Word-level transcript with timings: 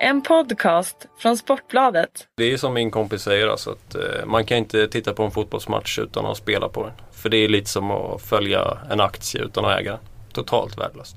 En 0.00 0.22
podcast 0.22 1.06
från 1.18 1.36
Sportbladet. 1.36 2.28
Det 2.36 2.52
är 2.52 2.56
som 2.56 2.74
min 2.74 2.90
kompis 2.90 3.22
säger, 3.22 3.48
alltså 3.48 3.70
att 3.70 3.94
eh, 3.94 4.26
man 4.26 4.44
kan 4.44 4.58
inte 4.58 4.88
titta 4.88 5.12
på 5.12 5.22
en 5.22 5.30
fotbollsmatch 5.30 5.98
utan 5.98 6.26
att 6.26 6.36
spela 6.36 6.68
på 6.68 6.82
den. 6.82 6.92
För 7.12 7.28
det 7.28 7.36
är 7.36 7.48
lite 7.48 7.70
som 7.70 7.90
att 7.90 8.22
följa 8.22 8.78
en 8.90 9.00
aktie 9.00 9.42
utan 9.42 9.64
att 9.64 9.80
äga 9.80 9.90
den. 9.90 10.00
Totalt 10.32 10.78
värdelöst. 10.78 11.16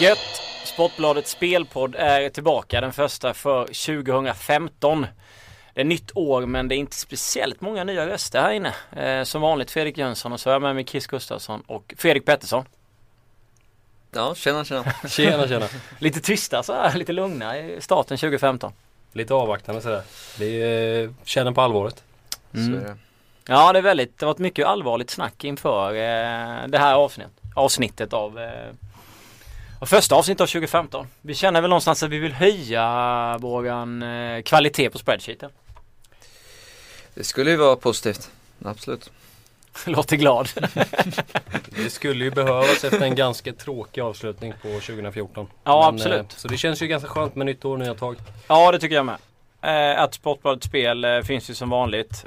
Gött! 0.00 0.40
Sportbladets 0.64 1.30
spelpodd 1.30 1.94
är 1.98 2.28
tillbaka 2.28 2.80
den 2.80 2.92
första 2.92 3.34
för 3.34 3.64
2015. 3.64 5.06
Det 5.74 5.80
är 5.80 5.84
nytt 5.84 6.10
år 6.14 6.46
men 6.46 6.68
det 6.68 6.74
är 6.74 6.78
inte 6.78 6.96
speciellt 6.96 7.60
många 7.60 7.84
nya 7.84 8.06
röster 8.06 8.40
här 8.40 8.52
inne. 8.52 8.74
Eh, 8.96 9.24
som 9.24 9.42
vanligt 9.42 9.70
Fredrik 9.70 9.98
Jönsson 9.98 10.32
och 10.32 10.40
så 10.40 10.50
är 10.50 10.52
jag 10.52 10.62
med 10.62 10.74
mig 10.74 10.84
Chris 10.84 11.06
Gustafsson 11.06 11.62
och 11.66 11.94
Fredrik 11.96 12.24
Pettersson. 12.24 12.64
Ja, 14.14 14.34
tjena 14.34 14.64
tjena. 14.64 14.84
Tjena 15.08 15.48
tjena. 15.48 15.68
Lite 15.98 16.20
tysta 16.20 16.62
så 16.62 16.72
här, 16.72 16.98
lite 16.98 17.12
lugna 17.12 17.58
i 17.58 17.80
starten 17.80 18.18
2015. 18.18 18.72
Lite 19.12 19.34
avvaktande 19.34 19.80
sådär. 19.80 20.02
Vi 20.38 20.60
eh, 21.02 21.10
känner 21.24 21.52
på 21.52 21.60
allvaret. 21.60 22.02
Mm. 22.54 22.86
Så. 22.86 22.94
Ja 23.46 23.72
det 23.72 23.78
är 23.78 23.82
väldigt, 23.82 24.18
det 24.18 24.26
har 24.26 24.32
varit 24.32 24.38
mycket 24.38 24.66
allvarligt 24.66 25.10
snack 25.10 25.44
inför 25.44 25.90
eh, 25.90 26.66
det 26.68 26.78
här 26.78 26.94
avsnitt, 26.94 27.26
avsnittet 27.54 28.12
av 28.12 28.38
eh, 28.38 28.74
av 29.78 29.86
första 29.86 30.14
avsnittet 30.14 30.40
av 30.40 30.46
2015. 30.46 31.06
Vi 31.20 31.34
känner 31.34 31.60
väl 31.60 31.68
någonstans 31.68 32.02
att 32.02 32.10
vi 32.10 32.18
vill 32.18 32.32
höja 32.32 33.38
våran 33.40 34.02
eh, 34.02 34.42
kvalitet 34.42 34.90
på 34.90 34.98
spreadsheeten. 34.98 35.50
Det 37.14 37.24
skulle 37.24 37.50
ju 37.50 37.56
vara 37.56 37.76
positivt. 37.76 38.30
Absolut. 38.64 39.10
Låter 39.86 40.16
glad. 40.16 40.48
Det 41.70 41.90
skulle 41.90 42.24
ju 42.24 42.30
behövas 42.30 42.84
efter 42.84 43.02
en 43.02 43.14
ganska 43.14 43.52
tråkig 43.52 44.00
avslutning 44.00 44.52
på 44.62 44.68
2014. 44.68 45.46
Ja, 45.64 45.80
Men, 45.90 45.94
absolut. 45.94 46.20
eh, 46.32 46.36
Så 46.36 46.48
det 46.48 46.56
känns 46.56 46.82
ju 46.82 46.86
ganska 46.86 47.08
skönt 47.08 47.34
med 47.34 47.46
nytt 47.46 47.64
år, 47.64 47.76
nya 47.78 47.94
tag. 47.94 48.16
Ja 48.48 48.72
det 48.72 48.78
tycker 48.78 48.94
jag 48.94 49.06
med. 49.06 49.16
Eh, 49.62 50.02
att 50.02 50.14
Sportbladets 50.14 50.66
spel 50.66 51.04
eh, 51.04 51.20
finns 51.20 51.50
ju 51.50 51.54
som 51.54 51.70
vanligt. 51.70 52.24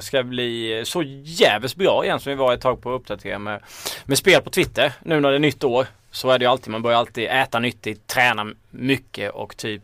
Ska 0.00 0.22
bli 0.22 0.82
så 0.86 1.02
jävligt 1.24 1.74
bra 1.74 2.04
igen 2.04 2.20
som 2.20 2.30
vi 2.30 2.36
var 2.36 2.54
ett 2.54 2.60
tag 2.60 2.82
på 2.82 2.94
att 2.94 3.00
uppdatera 3.00 3.38
med, 3.38 3.62
med 4.04 4.18
spel 4.18 4.42
på 4.42 4.50
Twitter. 4.50 4.92
Nu 5.02 5.20
när 5.20 5.30
det 5.30 5.36
är 5.36 5.40
nytt 5.40 5.64
år 5.64 5.86
så 6.10 6.30
är 6.30 6.38
det 6.38 6.44
ju 6.44 6.50
alltid, 6.50 6.70
man 6.70 6.82
börjar 6.82 6.98
alltid 6.98 7.28
äta 7.28 7.58
nyttigt, 7.58 8.06
träna 8.06 8.46
mycket 8.70 9.32
och 9.32 9.56
typ 9.56 9.82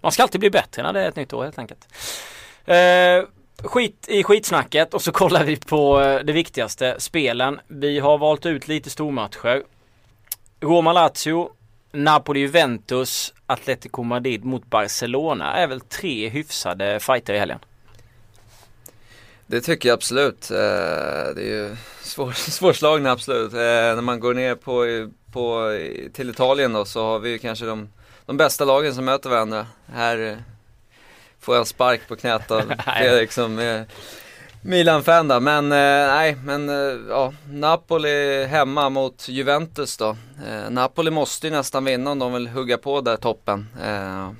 Man 0.00 0.12
ska 0.12 0.22
alltid 0.22 0.40
bli 0.40 0.50
bättre 0.50 0.82
när 0.82 0.92
det 0.92 1.00
är 1.00 1.08
ett 1.08 1.16
nytt 1.16 1.32
år 1.32 1.44
helt 1.44 1.58
enkelt. 1.58 1.88
Eh, 2.66 2.76
skit 3.62 4.08
i 4.08 4.24
skitsnacket 4.24 4.94
och 4.94 5.02
så 5.02 5.12
kollar 5.12 5.44
vi 5.44 5.56
på 5.56 6.00
eh, 6.00 6.20
det 6.24 6.32
viktigaste, 6.32 6.94
spelen. 6.98 7.60
Vi 7.68 7.98
har 7.98 8.18
valt 8.18 8.46
ut 8.46 8.68
lite 8.68 8.90
stormatcher. 8.90 9.62
Roma-Lazio, 10.60 11.48
Napoli-Juventus, 11.92 13.34
Atletico 13.46 14.02
Madrid 14.02 14.44
mot 14.44 14.66
Barcelona 14.66 15.52
är 15.56 15.66
väl 15.66 15.80
tre 15.80 16.28
hyfsade 16.28 17.00
fighter 17.00 17.34
i 17.34 17.38
helgen. 17.38 17.58
Det 19.46 19.60
tycker 19.60 19.88
jag 19.88 19.96
absolut. 19.96 20.50
Eh, 20.50 20.56
det 21.34 21.42
är 21.42 21.68
ju 21.68 21.76
svår, 22.02 22.32
svårslagna 22.32 23.10
absolut. 23.10 23.52
Eh, 23.52 23.58
när 23.58 24.02
man 24.02 24.20
går 24.20 24.34
ner 24.34 24.54
på, 24.54 24.84
på, 25.32 25.78
till 26.12 26.30
Italien 26.30 26.72
då 26.72 26.84
så 26.84 27.04
har 27.04 27.18
vi 27.18 27.30
ju 27.30 27.38
kanske 27.38 27.64
de, 27.64 27.88
de 28.26 28.36
bästa 28.36 28.64
lagen 28.64 28.94
som 28.94 29.04
möter 29.04 29.30
varandra. 29.30 29.66
Här 29.86 30.42
får 31.48 31.54
jag 31.54 31.62
en 31.62 31.66
spark 31.66 32.08
på 32.08 32.16
knät 32.16 32.50
av 32.50 32.60
Fredrik 32.98 33.32
som 33.32 33.58
är 33.58 33.86
Milan-fan 34.62 35.28
då. 35.28 35.40
Men 35.40 35.64
eh, 35.64 36.08
nej, 36.08 36.36
men 36.44 36.68
eh, 36.68 36.98
ja, 37.08 37.32
Napoli 37.50 38.44
hemma 38.44 38.88
mot 38.88 39.28
Juventus 39.28 39.96
då. 39.96 40.16
Eh, 40.46 40.70
Napoli 40.70 41.10
måste 41.10 41.46
ju 41.46 41.50
nästan 41.50 41.84
vinna 41.84 42.10
om 42.10 42.18
de 42.18 42.32
vill 42.32 42.48
hugga 42.48 42.78
på 42.78 43.00
där 43.00 43.16
toppen. 43.16 43.68
Eh, 43.84 44.30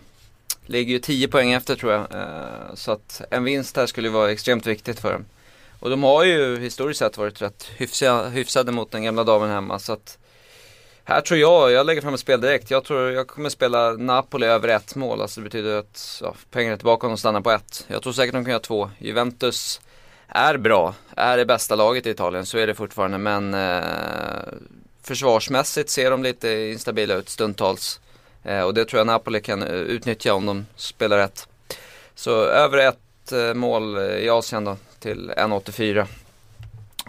Ligger 0.66 0.92
ju 0.92 0.98
10 0.98 1.28
poäng 1.28 1.52
efter 1.52 1.76
tror 1.76 1.92
jag. 1.92 2.00
Eh, 2.00 2.74
så 2.74 2.92
att 2.92 3.22
en 3.30 3.44
vinst 3.44 3.76
här 3.76 3.86
skulle 3.86 4.08
vara 4.08 4.30
extremt 4.30 4.66
viktigt 4.66 5.00
för 5.00 5.12
dem. 5.12 5.24
Och 5.80 5.91
de 5.91 6.02
har 6.02 6.24
ju 6.24 6.58
historiskt 6.58 6.98
sett 6.98 7.18
varit 7.18 7.42
rätt 7.42 7.70
hyfsade, 7.76 8.30
hyfsade 8.30 8.72
mot 8.72 8.91
den 8.91 9.02
gamla 9.02 9.24
damen 9.24 9.50
hemma. 9.50 9.78
Så 9.78 9.92
att 9.92 10.18
här 11.08 11.20
tror 11.20 11.41
jag, 11.41 11.72
jag 11.72 11.86
lägger 11.86 12.00
fram 12.00 12.14
ett 12.14 12.20
spel 12.20 12.41
direkt. 12.41 12.70
Jag 12.70 12.84
tror 12.84 13.10
jag 13.10 13.28
kommer 13.28 13.48
spela 13.48 13.92
Napoli 13.92 14.46
över 14.46 14.69
ett 14.69 14.94
mål. 14.94 15.22
Alltså 15.22 15.41
det 15.41 15.44
betyder 15.44 15.78
att 15.78 16.20
ja, 16.22 16.34
pengarna 16.50 16.72
är 16.72 16.76
tillbaka 16.76 17.06
om 17.06 17.12
de 17.12 17.19
stannar 17.19 17.41
på 17.41 17.50
ett. 17.50 17.86
Jag 17.88 18.02
tror 18.02 18.12
säkert 18.12 18.34
de 18.34 18.44
kan 18.44 18.50
göra 18.50 18.60
två. 18.60 18.91
Juventus 18.98 19.80
är 20.28 20.56
bra, 20.56 20.94
är 21.16 21.36
det 21.36 21.44
bästa 21.44 21.74
laget 21.74 22.06
i 22.06 22.10
Italien, 22.10 22.47
så 22.47 22.58
är 22.58 22.66
det 22.66 22.74
fortfarande. 22.74 23.18
Men 23.18 23.54
eh, 23.54 23.82
försvarsmässigt 25.02 25.91
ser 25.91 26.10
de 26.10 26.22
lite 26.22 26.50
instabila 26.50 27.14
ut 27.14 27.28
stundtals. 27.28 28.00
Eh, 28.44 28.62
och 28.62 28.74
det 28.74 28.84
tror 28.84 28.98
jag 29.00 29.06
Napoli 29.06 29.41
kan 29.41 29.62
eh, 29.62 29.68
utnyttja 29.68 30.34
om 30.34 30.47
de 30.47 30.66
spelar 30.76 31.18
rätt. 31.18 31.48
Så 32.14 32.44
över 32.44 32.78
ett 32.78 33.32
eh, 33.32 33.54
mål 33.54 33.98
i 33.98 34.28
Asien 34.30 34.64
då 34.64 34.76
till 34.98 35.30
1,84 35.36 36.06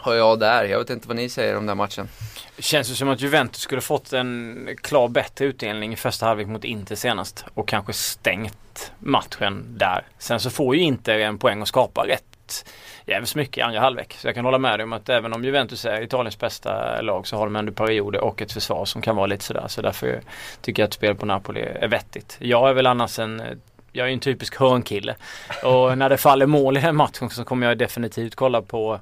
har 0.04 0.14
jag 0.14 0.40
där. 0.40 0.64
Jag 0.64 0.80
vet 0.80 0.90
inte 0.90 1.08
vad 1.08 1.18
ni 1.18 1.30
säger 1.30 1.58
om 1.58 1.66
den 1.66 1.78
matchen. 1.78 2.10
Känns 2.58 2.92
ju 2.92 2.96
som 2.96 3.10
att 3.10 3.22
Juventus 3.22 3.62
skulle 3.62 3.82
fått 3.82 4.14
en 4.14 4.70
klar 4.82 5.08
bättre 5.08 5.46
utdelning 5.46 5.94
i 5.94 5.96
första 5.96 6.26
halvlek 6.26 6.48
mot 6.48 6.64
Inter 6.64 6.96
senast 6.96 7.46
och 7.54 7.68
kanske 7.68 7.94
stängt 7.94 8.92
matchen 9.00 9.66
där. 9.68 10.04
Sen 10.18 10.40
så 10.40 10.50
får 10.50 10.76
ju 10.76 10.82
Inter 10.82 11.20
en 11.20 11.38
poäng 11.38 11.62
och 11.62 11.68
skapar 11.68 12.06
rätt 12.06 12.66
jävligt 13.06 13.36
mycket 13.36 13.58
i 13.58 13.62
andra 13.62 13.80
halvlek. 13.80 14.16
Så 14.20 14.28
jag 14.28 14.36
kan 14.36 14.46
hålla 14.46 14.58
med 14.58 14.80
dig 14.80 14.84
om 14.84 14.94
att 14.94 15.10
även 15.10 15.34
om 15.34 15.44
Juventus 15.44 15.86
är 15.86 16.02
Italiens 16.02 16.40
bästa 16.40 17.02
lag 17.02 17.28
så 17.28 17.38
har 17.38 17.46
de 17.46 17.56
ändå 17.56 17.72
perioder 17.72 18.20
och 18.20 18.42
ett 18.42 18.52
försvar 18.52 18.86
som 18.86 19.02
kan 19.02 19.16
vara 19.16 19.28
lite 19.28 19.44
sådär. 19.44 19.66
Så 19.68 19.82
därför 19.82 20.22
tycker 20.62 20.82
jag 20.82 20.88
att 20.88 20.94
spel 20.94 21.16
på 21.16 21.26
Napoli 21.26 21.62
är 21.62 21.88
vettigt. 21.88 22.38
Jag 22.40 22.70
är 22.70 22.74
väl 22.74 22.88
annars 22.88 23.20
en 23.20 23.62
jag 23.92 24.04
är 24.04 24.08
ju 24.08 24.14
en 24.14 24.20
typisk 24.20 24.56
hörnkille. 24.56 25.16
Och 25.64 25.98
när 25.98 26.10
det 26.10 26.18
faller 26.18 26.46
mål 26.46 26.78
i 26.78 26.82
den 26.82 26.96
matchen 26.96 27.30
så 27.30 27.44
kommer 27.44 27.68
jag 27.68 27.78
definitivt 27.78 28.36
kolla 28.36 28.62
på 28.62 29.00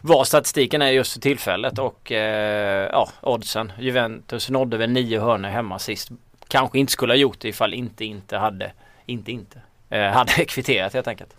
vad 0.00 0.26
statistiken 0.26 0.82
är 0.82 0.90
just 0.90 1.12
för 1.12 1.20
tillfället 1.20 1.78
och 1.78 2.12
eh, 2.12 2.88
ja, 2.92 3.10
oddsen. 3.20 3.72
Juventus 3.78 4.50
nådde 4.50 4.76
väl 4.76 4.90
nio 4.90 5.20
hörnor 5.20 5.48
hemma 5.48 5.78
sist. 5.78 6.08
Kanske 6.48 6.78
inte 6.78 6.92
skulle 6.92 7.12
ha 7.12 7.18
gjort 7.18 7.40
det 7.40 7.48
ifall 7.48 7.74
inte 7.74 8.04
inte 8.04 8.36
hade, 8.36 8.72
inte 9.06 9.32
inte, 9.32 9.60
eh, 9.90 10.02
hade 10.02 10.32
kvitterat 10.44 10.94
helt 10.94 11.08
enkelt. 11.08 11.34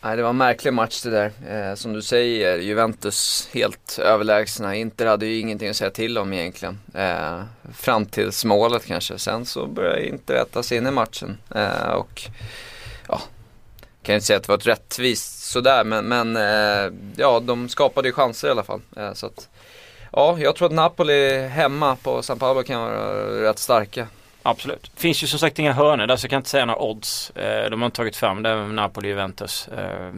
Nej, 0.00 0.16
det 0.16 0.22
var 0.22 0.30
en 0.30 0.36
märklig 0.36 0.72
match 0.72 1.02
det 1.02 1.10
där. 1.10 1.32
Eh, 1.48 1.74
som 1.74 1.92
du 1.92 2.02
säger, 2.02 2.58
Juventus 2.58 3.48
helt 3.52 3.98
överlägsna. 3.98 4.74
Inter 4.74 5.06
hade 5.06 5.26
ju 5.26 5.40
ingenting 5.40 5.68
att 5.68 5.76
säga 5.76 5.90
till 5.90 6.18
om 6.18 6.32
egentligen. 6.32 6.80
Eh, 6.94 7.42
fram 7.74 8.06
till 8.06 8.30
målet 8.44 8.86
kanske. 8.86 9.18
Sen 9.18 9.46
så 9.46 9.66
började 9.66 10.08
Inter 10.08 10.34
äta 10.34 10.62
sig 10.62 10.78
in 10.78 10.86
i 10.86 10.90
matchen. 10.90 11.38
Eh, 11.54 11.88
och 11.88 12.22
ja, 13.08 13.20
kan 14.02 14.14
inte 14.14 14.26
säga 14.26 14.36
att 14.36 14.42
det 14.42 14.48
var 14.48 14.58
ett 14.58 14.66
rättvist 14.66 15.42
sådär. 15.42 15.84
Men, 15.84 16.04
men 16.04 16.36
eh, 16.36 16.92
ja, 17.16 17.40
de 17.40 17.68
skapade 17.68 18.08
ju 18.08 18.12
chanser 18.12 18.48
i 18.48 18.50
alla 18.50 18.64
fall. 18.64 18.80
Eh, 18.96 19.12
så 19.12 19.26
att, 19.26 19.48
ja, 20.12 20.38
jag 20.38 20.56
tror 20.56 20.66
att 20.66 20.74
Napoli 20.74 21.48
hemma 21.48 21.96
på 21.96 22.22
San 22.22 22.38
Paolo 22.38 22.62
kan 22.62 22.80
vara 22.80 23.50
rätt 23.50 23.58
starka. 23.58 24.06
Absolut. 24.42 24.90
Finns 24.96 25.22
ju 25.22 25.26
som 25.26 25.38
sagt 25.38 25.58
inga 25.58 25.72
hörnor 25.72 26.06
där 26.06 26.16
så 26.16 26.24
jag 26.24 26.30
kan 26.30 26.36
inte 26.36 26.50
säga 26.50 26.64
några 26.64 26.82
odds. 26.82 27.30
Eh, 27.30 27.70
de 27.70 27.80
har 27.80 27.86
inte 27.86 27.96
tagit 27.96 28.16
fram 28.16 28.42
det 28.42 28.54
Napoli-Juventus. 28.54 29.68
Eh, 29.68 30.12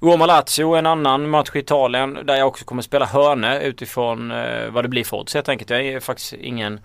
Roma-Lazio 0.00 0.76
en 0.76 0.86
annan 0.86 1.28
match 1.28 1.50
i 1.54 1.58
Italien 1.58 2.18
där 2.24 2.36
jag 2.36 2.48
också 2.48 2.64
kommer 2.64 2.82
spela 2.82 3.06
hörnor 3.06 3.60
utifrån 3.60 4.30
eh, 4.30 4.70
vad 4.70 4.84
det 4.84 4.88
blir 4.88 5.04
för 5.04 5.16
odds 5.16 5.34
helt 5.34 5.48
enkelt. 5.48 5.70
Jag 5.70 5.86
är 5.86 6.00
faktiskt 6.00 6.32
ingen 6.32 6.80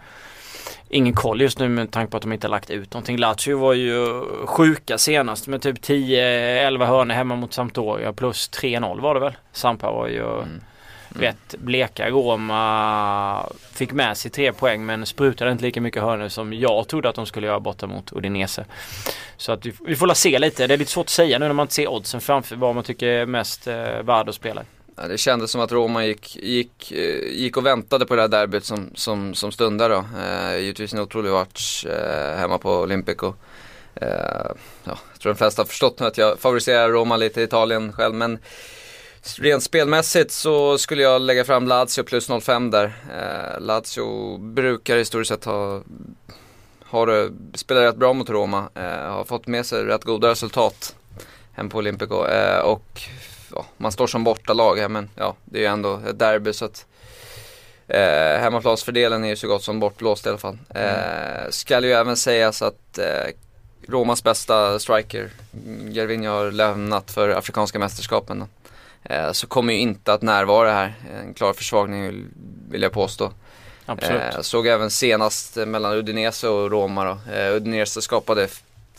Ingen 0.90 1.14
koll 1.14 1.42
just 1.42 1.60
nu 1.60 1.70
med 1.70 1.92
tanke 1.92 2.12
på 2.12 2.18
att 2.18 2.24
de 2.24 2.34
inte 2.34 2.48
har 2.48 2.52
lagt 2.52 2.70
ut 2.70 2.94
någonting. 2.94 3.18
Lazio 3.18 3.58
var 3.58 3.74
ju 3.74 4.24
sjuka 4.46 4.98
senast 4.98 5.48
med 5.48 5.62
typ 5.62 5.80
10-11 5.80 6.86
hörnor 6.86 7.14
hemma 7.16 7.36
mot 7.36 7.54
Sampdoria 7.54 8.14
plus 8.14 8.50
3-0 8.52 9.02
var 9.02 9.14
det 9.14 9.20
väl. 9.20 9.34
Sampa 9.52 9.92
var 9.92 10.08
ju 10.08 10.24
Mm. 11.12 11.22
rätt 11.22 11.56
bleka. 11.58 12.10
Roma 12.10 13.50
fick 13.74 13.92
med 13.92 14.18
sig 14.18 14.32
tre 14.32 14.54
poäng 14.54 14.86
men 14.86 15.06
sprutade 15.06 15.52
inte 15.52 15.64
lika 15.64 15.82
mycket 15.82 16.04
hörnor 16.04 16.28
som 16.28 16.54
jag 16.54 16.88
trodde 16.88 17.10
att 17.10 17.16
de 17.16 17.26
skulle 17.26 17.48
göra 17.48 17.60
borta 17.60 17.88
mot 17.88 18.14
Udinese. 18.14 18.66
Så 19.38 19.52
att 19.52 19.66
vi, 19.66 19.74
vi 19.86 19.96
får 19.96 20.08
la 20.08 20.16
se 20.16 20.40
lite. 20.40 20.68
Det 20.68 20.74
är 20.74 20.78
lite 20.78 20.92
svårt 20.92 21.06
att 21.06 21.10
säga 21.10 21.40
nu 21.40 21.48
när 21.48 21.54
man 21.54 21.64
inte 21.64 21.74
ser 21.74 21.88
oddsen 21.88 22.22
framför 22.22 22.56
vad 22.56 22.76
man 22.76 22.84
tycker 22.84 23.08
är 23.08 23.26
mest 23.26 23.68
eh, 23.68 23.76
värd 24.04 24.30
att 24.30 24.36
spela. 24.36 24.62
Ja, 24.98 25.08
det 25.08 25.18
kändes 25.18 25.52
som 25.52 25.62
att 25.62 25.72
Roma 25.72 26.06
gick, 26.06 26.36
gick, 26.36 26.92
eh, 26.92 27.32
gick 27.32 27.58
och 27.58 27.66
väntade 27.66 28.06
på 28.06 28.16
det 28.16 28.22
här 28.22 28.28
derbyt 28.28 28.66
som, 28.66 28.90
som, 28.96 29.34
som 29.34 29.52
stundar 29.52 29.90
då. 29.90 30.06
Eh, 30.20 30.60
givetvis 30.60 30.94
en 30.94 31.00
otrolig 31.00 31.32
match 31.32 31.86
eh, 31.86 32.38
hemma 32.38 32.58
på 32.58 32.72
Olympico. 32.72 33.34
Eh, 33.96 34.08
ja, 34.84 34.98
jag 35.12 35.20
tror 35.22 35.34
de 35.34 35.38
flesta 35.38 35.62
har 35.62 35.68
förstått 35.68 36.00
nu 36.00 36.06
att 36.06 36.18
jag 36.18 36.40
favoriserar 36.40 36.90
Roma 36.90 37.18
lite 37.18 37.42
i 37.42 37.44
Italien 37.44 37.94
själv 37.94 38.16
men 38.16 38.40
Rent 39.36 39.64
spelmässigt 39.64 40.32
så 40.32 40.78
skulle 40.78 41.04
jag 41.04 41.22
lägga 41.22 41.46
fram 41.46 41.68
Lazio 41.68 42.04
plus 42.04 42.30
0,5 42.30 42.72
där. 42.72 42.86
Eh, 42.86 43.62
Lazio 43.62 44.38
brukar 44.38 44.98
historiskt 44.98 45.30
sett 45.30 45.46
ha, 45.46 45.82
har 46.84 47.32
spelat 47.58 47.84
rätt 47.84 47.96
bra 47.96 48.14
mot 48.14 48.30
Roma. 48.30 48.70
Eh, 48.76 49.12
har 49.12 49.24
fått 49.24 49.48
med 49.48 49.66
sig 49.66 49.84
rätt 49.84 50.04
goda 50.04 50.30
resultat 50.30 50.96
hem 51.52 51.70
på 51.70 51.78
Olympico. 51.78 52.26
Eh, 52.26 52.60
och 52.60 53.02
ja, 53.54 53.66
man 53.78 53.92
står 53.92 54.08
som 54.08 54.24
bortalag 54.24 54.78
här 54.78 54.90
men 54.90 55.10
ja, 55.16 55.36
det 55.46 55.58
är 55.58 55.62
ju 55.62 55.68
ändå 55.68 56.02
ett 56.10 56.20
derby 56.20 56.54
så 56.54 56.66
att 56.66 56.86
Eh, 57.90 58.40
hemmaplansfördelen 58.40 59.24
är 59.24 59.28
ju 59.28 59.36
så 59.36 59.48
gott 59.48 59.64
som 59.64 59.80
bortblåst 59.80 60.26
i 60.26 60.30
alla 60.30 60.38
fall. 60.38 60.58
Eh, 60.76 61.50
ska 61.50 61.82
ju 61.82 61.92
även 61.92 62.18
sägas 62.18 62.62
att 62.62 62.98
eh, 62.98 63.32
Romas 63.88 64.24
bästa 64.24 64.80
striker, 64.80 65.30
Gervinho, 65.92 66.32
har 66.32 66.52
lämnat 66.52 67.12
för 67.12 67.30
Afrikanska 67.30 67.80
mästerskapen. 67.80 68.44
Eh, 69.04 69.32
så 69.32 69.48
kommer 69.48 69.74
ju 69.74 69.80
inte 69.80 70.14
att 70.14 70.22
närvara 70.22 70.72
här. 70.72 70.94
En 71.20 71.34
klar 71.34 71.54
försvagning 71.54 72.04
vill, 72.04 72.26
vill 72.70 72.82
jag 72.82 72.92
påstå. 72.92 73.32
Absolut. 73.86 74.36
Eh, 74.36 74.42
såg 74.42 74.68
även 74.68 74.90
senast 74.90 75.56
mellan 75.56 75.94
Udinese 75.94 76.48
och 76.48 76.72
Roma 76.72 77.06
då. 77.06 77.34
Eh, 77.34 77.56
Udinese 77.56 78.02
skapade 78.02 78.48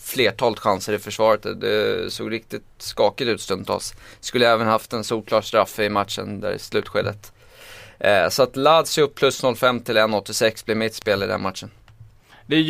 flertalet 0.01 0.59
chanser 0.59 0.93
i 0.93 0.99
försvaret. 0.99 1.61
Det 1.61 2.13
såg 2.13 2.31
riktigt 2.31 2.65
skakigt 2.77 3.27
ut 3.27 3.41
stundtals. 3.41 3.93
Skulle 4.19 4.49
även 4.49 4.67
haft 4.67 4.93
en 4.93 5.03
solklar 5.03 5.41
straff 5.41 5.79
i 5.79 5.89
matchen 5.89 6.39
där 6.39 6.51
i 6.51 6.59
slutskedet. 6.59 7.33
Eh, 7.99 8.29
så 8.29 8.43
att 8.43 8.55
Lazio 8.55 9.07
plus 9.07 9.43
0,5 9.43 9.83
till 9.83 9.97
1,86 9.97 10.65
blir 10.65 10.75
mitt 10.75 10.95
spel 10.95 11.23
i 11.23 11.27
den 11.27 11.41
matchen. 11.41 11.71
Det 12.45 12.55
är 12.55 12.61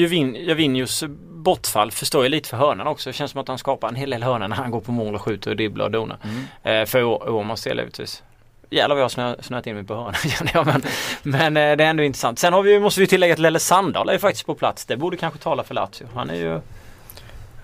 Javinhos 0.48 1.04
bortfall 1.30 1.92
förstår 1.92 2.24
jag 2.24 2.30
lite 2.30 2.50
för 2.50 2.58
hörnan 2.58 2.88
också. 2.88 3.10
Det 3.10 3.14
känns 3.14 3.32
som 3.32 3.42
att 3.42 3.48
han 3.48 3.58
skapar 3.58 3.88
en 3.88 3.96
hel 3.96 4.10
del 4.10 4.24
hörnor 4.24 4.48
när 4.48 4.56
han 4.56 4.72
går 4.72 4.82
på 4.82 4.92
mål 4.92 5.16
och 5.16 5.22
skjuter 5.22 5.52
och 5.52 5.58
dribblar 5.58 5.86
och 5.86 5.92
donar. 5.92 6.18
Mm. 6.24 6.82
Eh, 6.82 6.86
för 6.86 7.04
Åmåls 7.04 7.64
del 7.64 7.78
givetvis. 7.78 8.24
Jävlar 8.70 8.96
vad 8.96 9.12
jag 9.18 9.24
har 9.24 9.42
snöat 9.42 9.68
in 9.68 9.76
mig 9.76 9.84
på 9.84 9.96
hörnan 9.96 10.14
känner 10.38 10.52
jag. 10.54 10.66
Men, 10.66 10.82
men 11.24 11.58
eh, 11.58 11.78
det 11.78 11.84
är 11.84 11.90
ändå 11.90 12.04
intressant. 12.04 12.40
Sen 12.40 12.54
har 12.54 12.64
vi, 12.64 12.80
måste 12.80 13.02
vi 13.02 13.08
tillägga 13.08 13.34
att 13.34 13.40
Lelle 13.40 13.60
Sandahl 13.60 14.10
är 14.10 14.18
faktiskt 14.18 14.46
på 14.46 14.56
plats. 14.56 14.86
Det 14.86 14.98
borde 14.98 15.18
kanske 15.18 15.40
tala 15.40 15.64
för 15.64 15.76
Lazio. 15.76 16.08
Han 16.14 16.30
är 16.30 16.36
ju... 16.36 16.62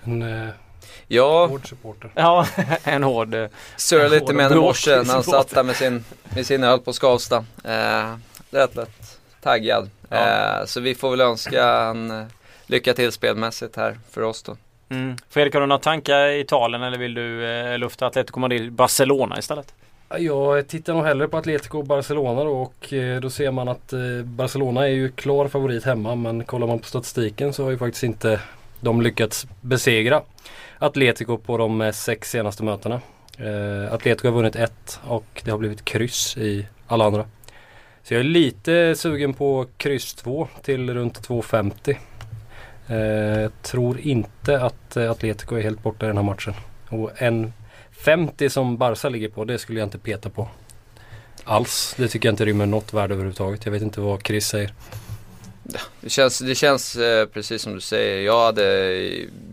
En 0.06 0.22
eh, 0.22 0.48
ja. 1.08 1.46
hård 1.46 1.68
supporter. 1.68 2.10
Ja, 2.14 2.46
en 2.84 3.02
hård... 3.02 3.34
Eh, 3.34 3.48
lite 4.10 4.32
med 4.32 4.46
honom 4.46 4.64
i 4.64 4.66
morse 4.66 5.02
när 5.02 5.14
han 5.14 5.22
satt 5.22 5.48
där 5.48 5.62
med 5.62 5.76
sin, 5.76 6.04
med 6.34 6.46
sin 6.46 6.64
öl 6.64 6.78
på 6.78 6.92
Skavsta. 6.92 7.44
Eh, 7.64 8.16
rätt 8.50 8.76
lätt 8.76 9.20
taggad. 9.40 9.90
Ja. 10.08 10.16
Eh, 10.16 10.64
så 10.66 10.80
vi 10.80 10.94
får 10.94 11.10
väl 11.10 11.20
önska 11.20 11.68
en 11.70 12.10
eh, 12.10 12.26
lycka 12.66 12.94
till 12.94 13.12
spelmässigt 13.12 13.76
här 13.76 13.98
för 14.10 14.22
oss 14.22 14.42
då. 14.42 14.56
Mm. 14.88 15.16
Fredrik, 15.28 15.54
har 15.54 15.60
du 15.60 15.66
några 15.66 15.82
tankar 15.82 16.26
i 16.26 16.40
Italien 16.40 16.82
eller 16.82 16.98
vill 16.98 17.14
du 17.14 17.46
eh, 17.46 17.78
lufta 17.78 18.06
Atletico 18.06 18.40
Madrid 18.40 18.72
Barcelona 18.72 19.38
istället? 19.38 19.74
Jag 20.18 20.68
tittar 20.68 20.94
nog 20.94 21.04
hellre 21.04 21.28
på 21.28 21.36
Atletico 21.36 21.78
och 21.78 21.84
Barcelona 21.84 22.44
då 22.44 22.50
och 22.50 22.92
eh, 22.92 23.20
då 23.20 23.30
ser 23.30 23.50
man 23.50 23.68
att 23.68 23.92
eh, 23.92 24.00
Barcelona 24.24 24.84
är 24.84 24.92
ju 24.92 25.12
klar 25.12 25.48
favorit 25.48 25.84
hemma 25.84 26.14
men 26.14 26.44
kollar 26.44 26.66
man 26.66 26.78
på 26.78 26.86
statistiken 26.86 27.52
så 27.52 27.64
har 27.64 27.70
ju 27.70 27.78
faktiskt 27.78 28.04
inte 28.04 28.40
de 28.80 29.02
lyckats 29.02 29.46
besegra 29.60 30.22
Atletico 30.78 31.38
på 31.38 31.58
de 31.58 31.80
eh, 31.80 31.92
sex 31.92 32.30
senaste 32.30 32.64
mötena. 32.64 33.00
Eh, 33.38 33.92
Atletico 33.92 34.28
har 34.28 34.34
vunnit 34.34 34.56
ett 34.56 35.00
och 35.04 35.42
det 35.44 35.50
har 35.50 35.58
blivit 35.58 35.84
kryss 35.84 36.36
i 36.36 36.66
alla 36.86 37.04
andra. 37.04 37.24
Så 38.02 38.14
jag 38.14 38.20
är 38.20 38.24
lite 38.24 38.94
sugen 38.96 39.34
på 39.34 39.66
kryss 39.76 40.14
2 40.14 40.48
till 40.62 40.94
runt 40.94 41.28
2,50. 41.28 41.96
Eh, 42.88 42.96
jag 43.42 43.62
tror 43.62 44.00
inte 44.00 44.60
att 44.60 44.96
Atletico 44.96 45.56
är 45.56 45.62
helt 45.62 45.82
borta 45.82 46.06
i 46.06 46.08
den 46.08 46.16
här 46.16 46.24
matchen. 46.24 46.54
Och 46.88 47.22
en 47.22 47.52
50 47.90 48.50
som 48.50 48.76
Barca 48.76 49.08
ligger 49.08 49.28
på, 49.28 49.44
det 49.44 49.58
skulle 49.58 49.78
jag 49.78 49.86
inte 49.86 49.98
peta 49.98 50.30
på. 50.30 50.48
Alls. 51.44 51.94
Det 51.98 52.08
tycker 52.08 52.28
jag 52.28 52.32
inte 52.32 52.44
rymmer 52.44 52.66
något 52.66 52.92
värde 52.92 53.14
överhuvudtaget. 53.14 53.64
Jag 53.64 53.72
vet 53.72 53.82
inte 53.82 54.00
vad 54.00 54.26
Chris 54.26 54.46
säger. 54.46 54.72
Det 56.00 56.10
känns, 56.10 56.38
det 56.38 56.54
känns 56.54 56.96
eh, 56.96 57.26
precis 57.26 57.62
som 57.62 57.74
du 57.74 57.80
säger. 57.80 58.22
Jag 58.22 58.44
hade, 58.44 59.00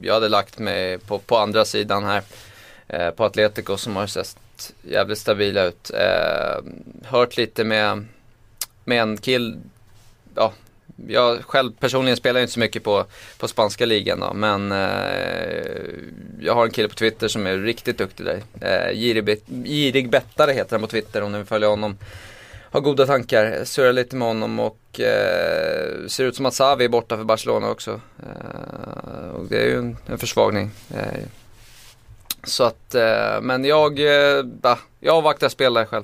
jag 0.01 0.13
hade 0.13 0.29
lagt 0.29 0.59
mig 0.59 0.97
på, 0.97 1.19
på 1.19 1.37
andra 1.37 1.65
sidan 1.65 2.03
här. 2.03 2.23
Eh, 2.87 3.09
på 3.09 3.25
Atletico 3.25 3.77
som 3.77 3.95
har 3.95 4.07
sett 4.07 4.37
jävligt 4.81 5.17
stabila 5.17 5.63
ut. 5.63 5.91
Eh, 5.93 6.63
hört 7.03 7.37
lite 7.37 7.63
med, 7.63 8.05
med 8.83 9.01
en 9.01 9.17
kill, 9.17 9.57
ja, 10.35 10.53
jag 11.07 11.43
själv 11.43 11.71
personligen 11.79 12.17
spelar 12.17 12.41
inte 12.41 12.53
så 12.53 12.59
mycket 12.59 12.83
på, 12.83 13.05
på 13.37 13.47
spanska 13.47 13.85
ligan 13.85 14.19
då, 14.19 14.33
men 14.33 14.71
eh, 14.71 15.85
jag 16.39 16.55
har 16.55 16.65
en 16.65 16.71
kille 16.71 16.87
på 16.87 16.95
Twitter 16.95 17.27
som 17.27 17.47
är 17.47 17.57
riktigt 17.57 17.97
duktig 17.97 18.25
där. 18.25 18.41
Eh, 18.61 18.95
girig, 18.95 19.39
girig 19.65 20.09
bettare 20.09 20.51
heter 20.51 20.71
han 20.71 20.81
på 20.81 20.87
Twitter 20.87 21.21
om 21.21 21.31
ni 21.31 21.37
vill 21.37 21.47
följa 21.47 21.67
honom. 21.67 21.97
Har 22.73 22.81
goda 22.81 23.05
tankar, 23.05 23.63
surrar 23.65 23.93
lite 23.93 24.15
med 24.15 24.27
honom 24.27 24.59
och 24.59 24.99
eh, 24.99 26.07
ser 26.07 26.23
ut 26.23 26.35
som 26.35 26.45
att 26.45 26.53
Savi 26.53 26.85
är 26.85 26.89
borta 26.89 27.17
för 27.17 27.23
Barcelona 27.23 27.69
också. 27.69 28.01
Eh, 28.19 29.29
och 29.35 29.45
det 29.49 29.57
är 29.57 29.65
ju 29.65 29.77
en, 29.77 29.97
en 30.05 30.17
försvagning. 30.17 30.71
Eh, 30.95 31.23
så 32.43 32.63
att, 32.63 32.95
eh, 32.95 33.41
men 33.41 33.65
jag, 33.65 33.99
eh, 33.99 34.45
ah, 34.61 34.77
jag 34.99 35.15
avvaktar 35.15 35.49
spel 35.49 35.73
där 35.73 35.85
själv. 35.85 36.03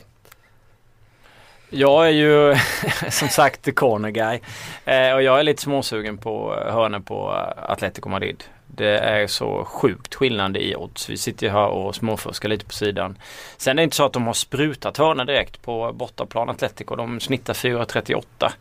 Jag 1.70 2.06
är 2.08 2.12
ju 2.12 2.56
som 3.10 3.30
sagt 3.30 3.62
the 3.62 3.72
corner 3.72 4.10
guy. 4.10 4.40
Eh, 4.86 5.14
och 5.14 5.24
jag 5.24 5.40
är 5.40 5.44
lite 5.44 5.62
småsugen 5.62 6.18
på 6.18 6.54
eh, 6.54 6.74
hörnen 6.74 6.74
hörnor 6.74 7.00
på 7.00 7.32
eh, 7.32 7.72
Atletico 7.72 8.10
Madrid. 8.10 8.44
Det 8.80 9.00
är 9.00 9.28
så 9.28 9.66
sjukt 9.66 10.16
skillnad 10.16 10.58
i 10.58 10.76
odds. 10.76 11.10
Vi 11.10 11.18
sitter 11.18 11.48
ju 11.48 11.54
här 11.54 11.68
och 11.68 11.96
småfuskar 11.96 12.50
lite 12.50 12.66
på 12.66 12.74
sidan. 12.74 13.18
Sen 13.58 13.72
är 13.72 13.76
det 13.76 13.84
inte 13.84 13.96
så 13.96 14.06
att 14.06 14.14
de 14.14 14.28
har 14.28 14.34
sprutat 14.34 14.98
hörnor 14.98 15.26
direkt 15.26 15.62
på 15.62 15.94
bortaplan 15.94 16.50
Atletico. 16.50 16.96
De 16.96 17.20
snittar 17.20 17.54
4,38. 17.54 18.52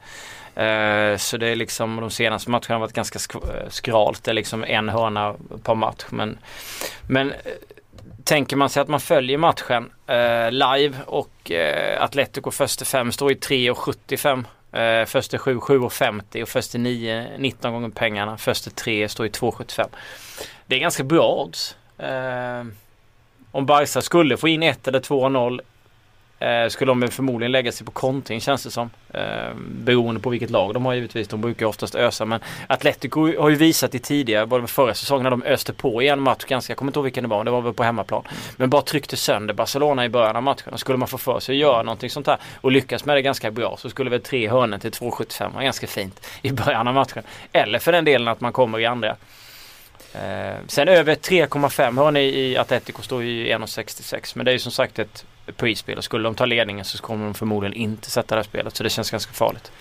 Eh, 0.55 1.17
så 1.17 1.37
det 1.37 1.47
är 1.47 1.56
liksom 1.56 1.97
de 1.97 2.11
senaste 2.11 2.50
matcherna 2.50 2.75
har 2.75 2.79
varit 2.79 2.93
ganska 2.93 3.38
eh, 3.38 3.69
skralt. 3.69 4.25
Det 4.25 4.31
är 4.31 4.35
liksom 4.35 4.65
en 4.65 4.88
hörna 4.88 5.35
per 5.62 5.75
match. 5.75 6.05
Men, 6.11 6.38
men 7.06 7.32
eh, 7.32 7.37
tänker 8.25 8.56
man 8.56 8.71
sig 8.71 8.81
att 8.81 8.88
man 8.88 9.00
följer 9.00 9.38
matchen 9.38 9.91
eh, 10.06 10.50
live 10.50 10.97
och 11.06 11.50
eh, 11.50 12.03
Atletico 12.03 12.50
första 12.50 12.85
fem 12.85 13.12
står 13.12 13.32
i 13.32 13.35
3,75. 13.35 14.44
Eh, 14.73 15.05
första 15.05 15.38
7, 15.38 15.59
7,50 15.59 16.43
och 16.43 16.49
första 16.49 16.79
9, 16.79 17.38
19 17.38 17.73
gånger 17.73 17.88
pengarna. 17.88 18.38
Första 18.38 18.70
3 18.70 19.09
står 19.09 19.26
i 19.26 19.29
2,75. 19.29 19.88
Det 20.67 20.76
är 20.76 20.81
ganska 20.81 21.05
bra 21.05 21.35
odds. 21.35 21.76
Eh, 21.99 22.65
om 23.50 23.67
Barca 23.67 24.03
skulle 24.03 24.37
få 24.37 24.49
in 24.49 24.62
1 24.62 24.88
eller 24.88 25.00
2-0 25.00 25.61
Eh, 26.40 26.69
skulle 26.69 26.90
de 26.90 27.08
förmodligen 27.08 27.52
lägga 27.52 27.73
sig 27.73 27.87
på 27.87 27.93
kontring 27.93 28.40
känns 28.40 28.64
det 28.64 28.70
som. 28.70 28.90
Eh, 29.14 29.55
beroende 29.85 30.20
på 30.20 30.31
vilket 30.31 30.50
lag 30.50 30.75
de 30.75 30.87
har 30.87 30.94
givetvis. 30.94 31.29
De 31.29 31.40
brukar 31.40 31.67
oftast 31.67 31.94
ösa 31.94 32.25
men 32.25 32.40
Atletico 32.67 33.40
har 33.40 33.49
ju 33.49 33.56
visat 33.56 33.94
i 33.94 33.99
tidigare, 33.99 34.46
både 34.46 34.67
förra 34.67 34.94
säsongen 34.94 35.23
när 35.23 35.31
de 35.31 35.43
öste 35.43 35.73
på 35.73 36.02
i 36.02 36.08
en 36.08 36.20
match 36.20 36.44
ganska, 36.44 36.70
jag 36.70 36.79
kommer 36.79 36.90
inte 36.90 36.99
ihåg 36.99 37.05
vilken 37.05 37.23
det 37.25 37.29
var, 37.29 37.44
det 37.44 37.50
var 37.50 37.61
väl 37.61 37.75
på 37.75 37.82
hemmaplan. 37.82 38.23
Men 38.56 38.70
bara 38.70 38.82
tryckte 38.82 39.17
sönder 39.17 39.55
Barcelona 39.55 40.05
i 40.05 40.08
början 40.08 40.37
av 40.37 40.43
matchen. 40.43 40.73
Och 40.73 40.81
skulle 40.81 40.99
man 40.99 41.08
få 41.08 41.19
för 41.19 41.40
sig 41.40 41.52
att 41.52 41.61
göra 41.61 41.82
någonting 41.82 42.11
sånt 42.11 42.26
här 42.26 42.38
och 42.61 42.73
lyckas 42.73 43.05
med 43.05 43.17
det 43.17 43.23
ganska 43.23 43.50
bra 43.50 43.76
så 43.79 43.90
skulle 43.90 44.11
väl 44.11 44.23
tre 44.23 44.49
hörnor 44.49 44.79
till 44.79 44.90
2,75 44.90 45.52
vara 45.52 45.64
ganska 45.64 45.87
fint 45.87 46.26
i 46.42 46.52
början 46.52 46.88
av 46.88 46.95
matchen. 46.95 47.23
Eller 47.52 47.78
för 47.78 47.92
den 47.92 48.04
delen 48.04 48.28
att 48.28 48.40
man 48.40 48.52
kommer 48.52 48.78
i 48.78 48.87
andra. 48.87 49.16
Eh, 50.15 50.57
sen 50.67 50.88
över 50.88 51.15
3,5 51.15 51.97
hörnor 51.99 52.23
i 52.23 52.57
Atletico 52.57 53.03
står 53.03 53.23
ju 53.23 53.47
i 53.47 53.53
1,66 53.55 54.33
men 54.35 54.45
det 54.45 54.50
är 54.50 54.53
ju 54.53 54.59
som 54.59 54.73
sagt 54.73 54.99
ett 54.99 55.25
prisspel 55.57 55.99
och 55.99 56.05
skulle 56.05 56.25
de 56.25 56.35
ta 56.35 56.45
ledningen 56.45 56.85
så 56.85 56.99
kommer 56.99 57.25
de 57.25 57.35
förmodligen 57.35 57.75
inte 57.75 58.11
sätta 58.11 58.35
det 58.35 58.38
här 58.38 58.45
spelet 58.45 58.77
så 58.77 58.83
det 58.83 58.91
känns 58.91 59.11
ganska 59.11 59.33
farligt. 59.33 59.73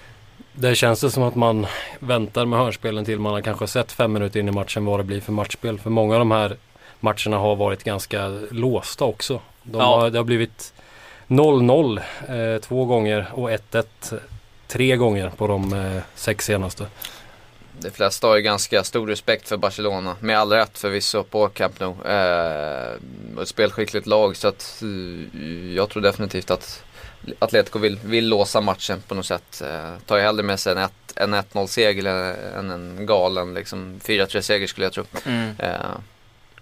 Det 0.54 0.76
känns 0.76 1.02
det 1.02 1.12
som 1.12 1.24
att 1.24 1.36
man 1.36 1.68
väntar 2.00 2.46
med 2.46 2.60
hörnspelen 2.60 3.06
till 3.06 3.20
man 3.20 3.34
har 3.34 3.42
kanske 3.42 3.68
sett 3.68 3.92
fem 3.92 4.14
minuter 4.14 4.40
in 4.40 4.48
i 4.48 4.52
matchen 4.52 4.86
vad 4.86 5.00
det 5.00 5.04
blir 5.04 5.22
för 5.22 5.32
matchspel. 5.32 5.80
För 5.80 5.90
många 5.90 6.14
av 6.14 6.20
de 6.20 6.32
här 6.32 6.58
matcherna 7.00 7.38
har 7.38 7.56
varit 7.56 7.84
ganska 7.84 8.28
låsta 8.52 9.06
också. 9.06 9.42
De 9.64 9.82
ja. 9.82 9.86
har, 9.86 10.10
det 10.10 10.20
har 10.20 10.24
blivit 10.24 10.74
0-0 11.28 12.00
eh, 12.56 12.62
två 12.62 12.86
gånger 12.86 13.28
och 13.34 13.50
1-1 13.50 14.20
tre 14.68 14.96
gånger 14.96 15.30
på 15.30 15.48
de 15.48 15.74
eh, 15.74 16.02
sex 16.16 16.46
senaste 16.46 16.88
de 17.80 17.92
flesta 17.92 18.28
har 18.28 18.36
ju 18.36 18.42
ganska 18.42 18.84
stor 18.84 19.08
respekt 19.08 19.50
för 19.50 19.58
Barcelona. 19.58 20.16
Med 20.20 20.40
all 20.40 20.52
rätt 20.52 20.78
förvisso 20.78 21.24
på 21.24 21.48
Camp 21.48 21.80
Nou. 21.80 21.96
Eh, 22.06 23.42
ett 23.42 23.48
spelskickligt 23.48 24.08
lag 24.08 24.36
så 24.36 24.48
att 24.48 24.82
eh, 24.82 25.76
jag 25.76 25.90
tror 25.90 26.04
definitivt 26.04 26.52
att 26.52 26.84
Atletico 27.40 27.80
vill, 27.80 28.00
vill 28.04 28.30
låsa 28.30 28.62
matchen 28.62 29.02
på 29.08 29.16
något 29.16 29.26
sätt. 29.26 29.62
Eh, 29.62 30.00
tar 30.06 30.18
ju 30.18 30.24
hellre 30.24 30.44
med 30.44 30.60
sig 30.60 30.74
en, 30.74 30.90
en 31.16 31.36
1-0 31.36 31.68
seger 31.68 32.06
än 32.60 32.72
en 32.72 33.06
galen 33.06 33.54
liksom 33.54 34.00
4-3 34.04 34.42
seger 34.42 34.68
skulle 34.68 34.86
jag 34.86 34.94
tro. 34.94 35.04
Mm. 35.26 35.56
Eh, 35.60 35.76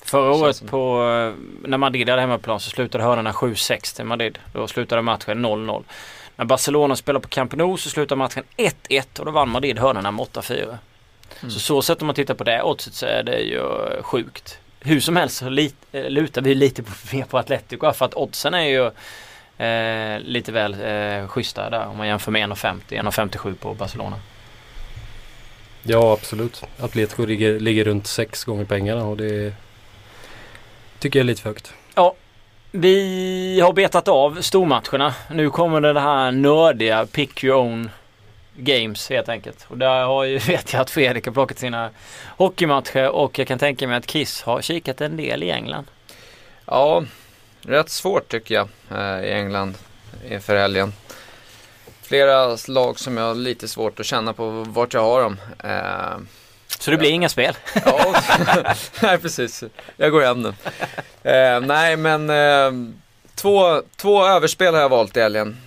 Förra 0.06 0.32
året 0.32 0.68
på, 0.68 1.10
eh, 1.10 1.68
när 1.70 1.78
Madrid 1.78 2.10
hade 2.10 2.22
hemmaplan 2.22 2.60
så 2.60 2.70
slutade 2.70 3.04
hörnorna 3.04 3.32
7-6 3.32 3.96
till 3.96 4.06
Madrid. 4.06 4.40
Då 4.54 4.68
slutade 4.68 5.02
matchen 5.02 5.46
0-0. 5.46 5.84
När 6.36 6.46
Barcelona 6.46 6.96
spelade 6.96 7.24
på 7.24 7.30
Camp 7.30 7.56
Nou 7.56 7.78
så 7.78 7.90
slutade 7.90 8.20
matchen 8.20 8.44
1-1 8.58 9.20
och 9.20 9.26
då 9.26 9.32
vann 9.32 9.50
Madrid 9.50 9.80
hörnorna 9.80 10.12
med 10.12 10.26
8-4. 10.26 10.78
Mm. 11.42 11.52
Så 11.52 11.60
så 11.60 11.82
sett 11.82 12.02
om 12.02 12.06
man 12.06 12.16
tittar 12.16 12.34
på 12.34 12.44
det 12.44 12.62
oddset 12.64 12.94
så 12.94 13.06
är 13.06 13.24
det 13.24 13.40
ju 13.40 13.62
sjukt. 14.02 14.60
Hur 14.80 15.00
som 15.00 15.16
helst 15.16 15.38
så 15.38 15.50
lit, 15.50 15.76
eh, 15.92 16.10
lutar 16.10 16.42
vi 16.42 16.56
lite 16.56 16.84
på, 16.84 16.92
mer 17.16 17.24
på 17.26 17.38
Atletico 17.38 17.94
för 17.94 18.06
att 18.06 18.14
oddsen 18.14 18.54
är 18.54 18.66
ju 18.66 18.86
eh, 19.66 20.20
lite 20.20 20.52
väl 20.52 20.74
eh, 20.74 21.28
schyssta 21.28 21.70
där 21.70 21.88
om 21.88 21.98
man 21.98 22.08
jämför 22.08 22.32
med 22.32 22.50
1,50, 22.50 22.80
1,57 22.90 23.56
på 23.56 23.74
Barcelona. 23.74 24.20
Ja 25.84 26.14
absolut. 26.14 26.64
Atletico 26.80 27.26
ligger, 27.26 27.60
ligger 27.60 27.84
runt 27.84 28.08
sex 28.08 28.44
gånger 28.44 28.66
pengarna 28.66 29.06
och 29.06 29.18
det 29.18 29.54
tycker 31.00 31.20
jag 31.20 31.24
är 31.24 31.28
lite 31.28 31.42
för 31.42 31.50
högt. 31.50 31.74
Ja, 31.96 32.16
Vi 32.72 33.60
har 33.60 33.74
betat 33.74 34.08
av 34.08 34.42
stormatcherna. 34.42 35.14
Nu 35.32 35.50
kommer 35.50 35.82
det 35.82 36.00
här 36.00 36.32
nördiga 36.32 37.06
pick 37.06 37.44
your 37.44 37.58
own 37.58 37.90
games 38.58 39.10
helt 39.10 39.30
enkelt. 39.30 39.66
Och 39.68 39.78
där 39.78 40.04
har 40.06 40.24
ju, 40.24 40.38
vet 40.48 40.74
jag 40.74 40.82
att 40.82 40.90
Fredrik 40.90 41.26
har 41.26 41.34
plockat 41.34 41.60
sina 41.60 41.90
hockeymatcher 42.38 43.10
och 43.10 43.40
jag 43.40 43.48
kan 43.48 43.60
tänka 43.60 43.88
mig 43.88 43.98
att 43.98 44.10
Chris 44.10 44.42
har 44.42 44.62
kikat 44.62 45.02
en 45.02 45.18
del 45.18 45.44
i 45.44 45.52
England. 45.52 45.86
Ja, 46.66 47.04
rätt 47.62 47.90
svårt 47.90 48.28
tycker 48.30 48.56
jag 48.56 48.68
eh, 48.92 49.26
i 49.26 49.32
England 49.32 49.78
inför 50.30 50.58
helgen. 50.58 50.94
Flera 52.02 52.58
lag 52.68 53.00
som 53.00 53.18
jag 53.18 53.24
har 53.24 53.36
lite 53.36 53.68
svårt 53.68 54.00
att 54.00 54.06
känna 54.06 54.34
på 54.34 54.50
vart 54.50 54.94
jag 54.94 55.02
har 55.02 55.22
dem. 55.22 55.38
Eh, 55.64 56.18
Så 56.80 56.92
det 56.92 56.98
blir 56.98 57.12
inga 57.12 57.30
spel? 57.30 57.58
Ja, 57.86 58.16
nej 59.02 59.18
precis. 59.18 59.64
Jag 59.98 60.12
går 60.12 60.22
hem 60.22 60.42
nu. 60.42 60.54
Eh, 61.32 61.60
nej 61.60 61.98
men 61.98 62.32
två, 63.36 63.82
två 63.96 64.26
överspel 64.26 64.74
har 64.74 64.82
jag 64.82 64.90
valt 64.90 65.18
i 65.18 65.22
helgen. 65.22 65.58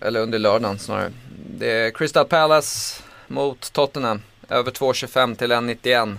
Eller 0.00 0.20
under 0.20 0.38
lördagen 0.38 0.78
snarare. 0.78 1.10
Det 1.58 1.72
är 1.72 1.90
Crystal 1.90 2.24
Palace 2.26 3.02
mot 3.26 3.72
Tottenham. 3.72 4.22
Över 4.48 4.70
2,25 4.70 5.34
till 5.36 5.52
1,91. 5.52 6.16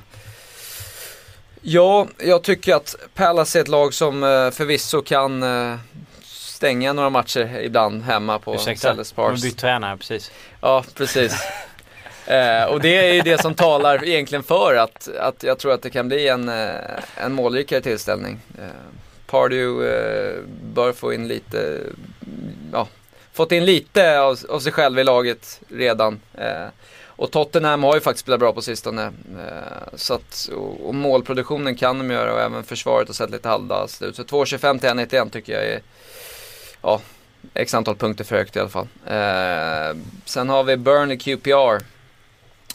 Ja, 1.62 2.08
jag 2.18 2.44
tycker 2.44 2.76
att 2.76 2.96
Palace 3.14 3.60
är 3.60 3.62
ett 3.62 3.68
lag 3.68 3.94
som 3.94 4.24
eh, 4.24 4.52
förvisso 4.52 5.02
kan 5.02 5.44
eh, 5.44 5.76
stänga 6.24 6.94
några 6.94 7.10
matcher 7.10 7.60
ibland 7.62 8.04
hemma 8.04 8.40
på 8.40 8.56
Ursäkta, 8.56 8.88
Sellers 8.90 9.12
de 9.12 9.22
har 9.22 9.30
Parks. 9.30 9.42
bytt 9.42 9.58
tränare 9.58 9.98
precis. 9.98 10.32
Ja, 10.62 10.84
precis. 10.96 11.34
Eh, 12.26 12.64
och 12.64 12.82
det 12.82 13.10
är 13.10 13.14
ju 13.14 13.22
det 13.22 13.42
som 13.42 13.56
talar 13.56 14.04
egentligen 14.08 14.44
för 14.44 14.76
att, 14.76 15.10
att 15.20 15.44
jag 15.44 15.60
tror 15.60 15.74
att 15.74 15.82
det 15.82 15.90
kan 15.90 16.08
bli 16.08 16.28
en, 16.28 16.50
eh, 16.50 16.70
en 17.16 17.34
målrikare 17.34 17.82
tillställning. 17.82 18.40
Eh, 18.58 18.64
Pardew 19.28 19.88
eh, 19.90 20.44
bör 20.74 20.94
få 20.94 21.14
in 21.14 21.28
lite, 21.28 21.80
ja, 22.72 22.88
fått 23.42 23.52
in 23.52 23.66
lite 23.66 24.20
av, 24.20 24.40
av 24.50 24.60
sig 24.60 24.72
själv 24.72 25.00
i 25.00 25.04
laget 25.04 25.62
redan. 25.70 26.20
Eh, 26.34 26.68
och 27.06 27.32
Tottenham 27.32 27.84
har 27.84 27.96
ju 27.96 28.02
faktiskt 28.02 28.22
spelat 28.22 28.40
bra 28.40 28.54
på 28.54 28.62
sistone. 28.62 29.04
Eh, 29.40 29.96
så 29.96 30.14
att, 30.14 30.50
och, 30.56 30.88
och 30.88 30.96
målproduktionen 30.96 31.76
kan 31.76 31.98
de 31.98 32.12
göra 32.12 32.34
och 32.34 32.42
även 32.42 32.64
försvaret 32.64 33.08
har 33.08 33.14
sett 33.14 33.30
lite 33.30 33.50
halvdast 33.50 34.02
ut. 34.02 34.16
Så 34.16 34.24
2,25 34.24 34.80
till 34.80 34.90
1,91 34.90 35.30
tycker 35.30 35.54
jag 35.54 35.66
är, 35.66 35.82
ja, 36.82 37.02
x 37.54 37.74
antal 37.74 37.96
punkter 37.96 38.24
för 38.24 38.36
högt 38.36 38.56
i 38.56 38.60
alla 38.60 38.70
fall. 38.70 38.88
Eh, 39.06 39.98
sen 40.26 40.50
har 40.50 40.64
vi 40.64 40.78
Burnley 40.78 41.18
QPR. 41.18 41.84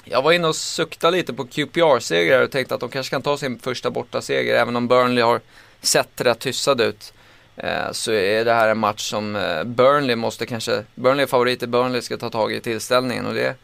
Jag 0.04 0.22
var 0.22 0.32
inne 0.32 0.48
och 0.48 0.56
suktade 0.56 1.16
lite 1.16 1.34
på 1.34 1.44
QPR-segrar 1.46 2.42
och 2.42 2.50
tänkte 2.50 2.74
att 2.74 2.80
de 2.80 2.90
kanske 2.90 3.10
kan 3.10 3.22
ta 3.22 3.36
sin 3.36 3.58
första 3.58 3.90
bortaseger 3.90 4.54
även 4.54 4.76
om 4.76 4.88
Burnley 4.88 5.24
har 5.24 5.40
sett 5.80 6.20
rätt 6.20 6.46
hyssad 6.46 6.80
ut. 6.80 7.12
Eh, 7.56 7.92
så 7.92 8.12
är 8.12 8.44
det 8.44 8.52
här 8.52 8.68
en 8.68 8.78
match 8.78 9.10
som 9.10 9.36
eh, 9.36 9.64
Burnley 9.64 10.16
måste 10.16 10.46
kanske, 10.46 10.84
Burnley 10.94 11.22
är 11.22 11.26
favoriter, 11.26 11.66
Burnley 11.66 12.02
ska 12.02 12.16
ta 12.16 12.30
tag 12.30 12.52
i 12.52 12.60
tillställningen 12.60 13.26
och 13.26 13.34
det 13.34 13.54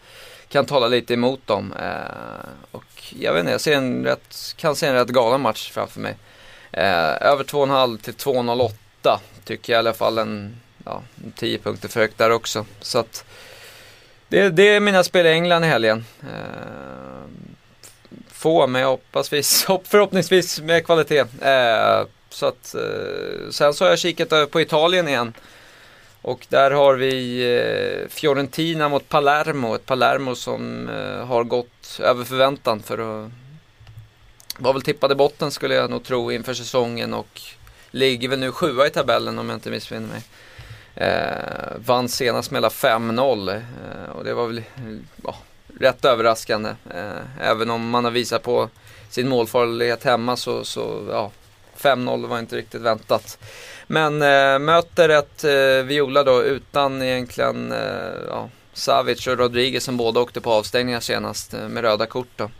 kan 0.48 0.66
tala 0.66 0.88
lite 0.88 1.14
emot 1.14 1.46
dem. 1.46 1.72
Eh, 1.72 2.48
och 2.70 2.84
jag 3.18 3.32
vet 3.32 3.40
inte, 3.40 3.52
jag 3.52 3.60
ser 3.60 3.76
en 3.76 4.04
rätt, 4.04 4.54
kan 4.56 4.76
se 4.76 4.86
en 4.86 4.94
rätt 4.94 5.08
galen 5.08 5.40
match 5.40 5.70
framför 5.70 6.00
mig. 6.00 6.16
Över 7.20 7.44
2,5 7.44 7.98
till 7.98 8.14
2,08 8.14 9.18
tycker 9.44 9.72
jag 9.72 9.78
i 9.78 9.80
alla 9.80 9.92
fall 9.92 10.18
en, 10.18 10.56
ja, 10.84 11.02
10 11.36 11.58
punkter 11.58 11.88
för 11.88 12.00
högt 12.00 12.18
där 12.18 12.30
också. 12.30 12.66
Så 12.80 12.98
att 12.98 13.24
det, 14.28 14.48
det 14.48 14.68
är 14.68 14.80
mina 14.80 15.04
spel 15.04 15.26
i 15.26 15.28
England 15.28 15.64
i 15.64 15.68
helgen. 15.68 16.04
Få, 18.30 18.66
men 18.66 18.82
jag 18.82 18.88
hoppas 18.88 19.28
förhoppningsvis 19.84 20.60
med 20.60 20.86
kvalitet. 20.86 21.24
Så 22.32 22.46
att, 22.46 22.74
eh, 22.74 23.50
sen 23.50 23.74
så 23.74 23.84
har 23.84 23.90
jag 23.90 23.98
kikat 23.98 24.50
på 24.50 24.60
Italien 24.60 25.08
igen. 25.08 25.32
Och 26.22 26.46
där 26.48 26.70
har 26.70 26.94
vi 26.94 27.42
eh, 27.42 28.08
Fiorentina 28.08 28.88
mot 28.88 29.08
Palermo. 29.08 29.74
Ett 29.74 29.86
Palermo 29.86 30.34
som 30.34 30.88
eh, 30.88 31.26
har 31.26 31.44
gått 31.44 32.00
över 32.00 32.24
förväntan 32.24 32.82
för 32.82 32.98
att 32.98 33.30
var 34.58 34.72
väl 34.72 34.82
tippade 34.82 35.14
botten 35.14 35.50
skulle 35.50 35.74
jag 35.74 35.90
nog 35.90 36.04
tro 36.04 36.32
inför 36.32 36.54
säsongen 36.54 37.14
och 37.14 37.40
ligger 37.90 38.28
väl 38.28 38.38
nu 38.38 38.52
sjua 38.52 38.86
i 38.86 38.90
tabellen 38.90 39.38
om 39.38 39.48
jag 39.48 39.56
inte 39.56 39.70
missminner 39.70 40.08
mig. 40.08 40.22
Eh, 40.94 41.76
vann 41.86 42.08
senast 42.08 42.50
med 42.50 42.56
hela 42.58 42.68
5-0 42.68 43.48
eh, 43.48 44.10
och 44.10 44.24
det 44.24 44.34
var 44.34 44.46
väl 44.46 44.62
ja, 45.24 45.36
rätt 45.80 46.04
överraskande. 46.04 46.70
Eh, 46.94 47.46
även 47.48 47.70
om 47.70 47.90
man 47.90 48.04
har 48.04 48.10
visat 48.10 48.42
på 48.42 48.68
sin 49.08 49.28
målfarlighet 49.28 50.04
hemma 50.04 50.36
så, 50.36 50.64
så 50.64 51.06
ja, 51.10 51.30
5-0 51.82 52.26
var 52.26 52.38
inte 52.38 52.56
riktigt 52.56 52.80
väntat. 52.80 53.38
Men 53.86 54.22
eh, 54.22 54.58
möter 54.58 55.08
ett 55.08 55.44
eh, 55.44 55.86
Viola 55.86 56.24
då 56.24 56.42
utan 56.42 57.02
egentligen 57.02 57.72
eh, 57.72 57.78
ja, 58.28 58.48
Savic 58.72 59.26
och 59.26 59.38
Rodriguez 59.38 59.84
som 59.84 59.96
båda 59.96 60.20
åkte 60.20 60.40
på 60.40 60.52
avstängningar 60.52 61.00
senast 61.00 61.54
eh, 61.54 61.68
med 61.68 61.82
röda 61.82 62.06
kort 62.06 62.28
då. 62.36 62.50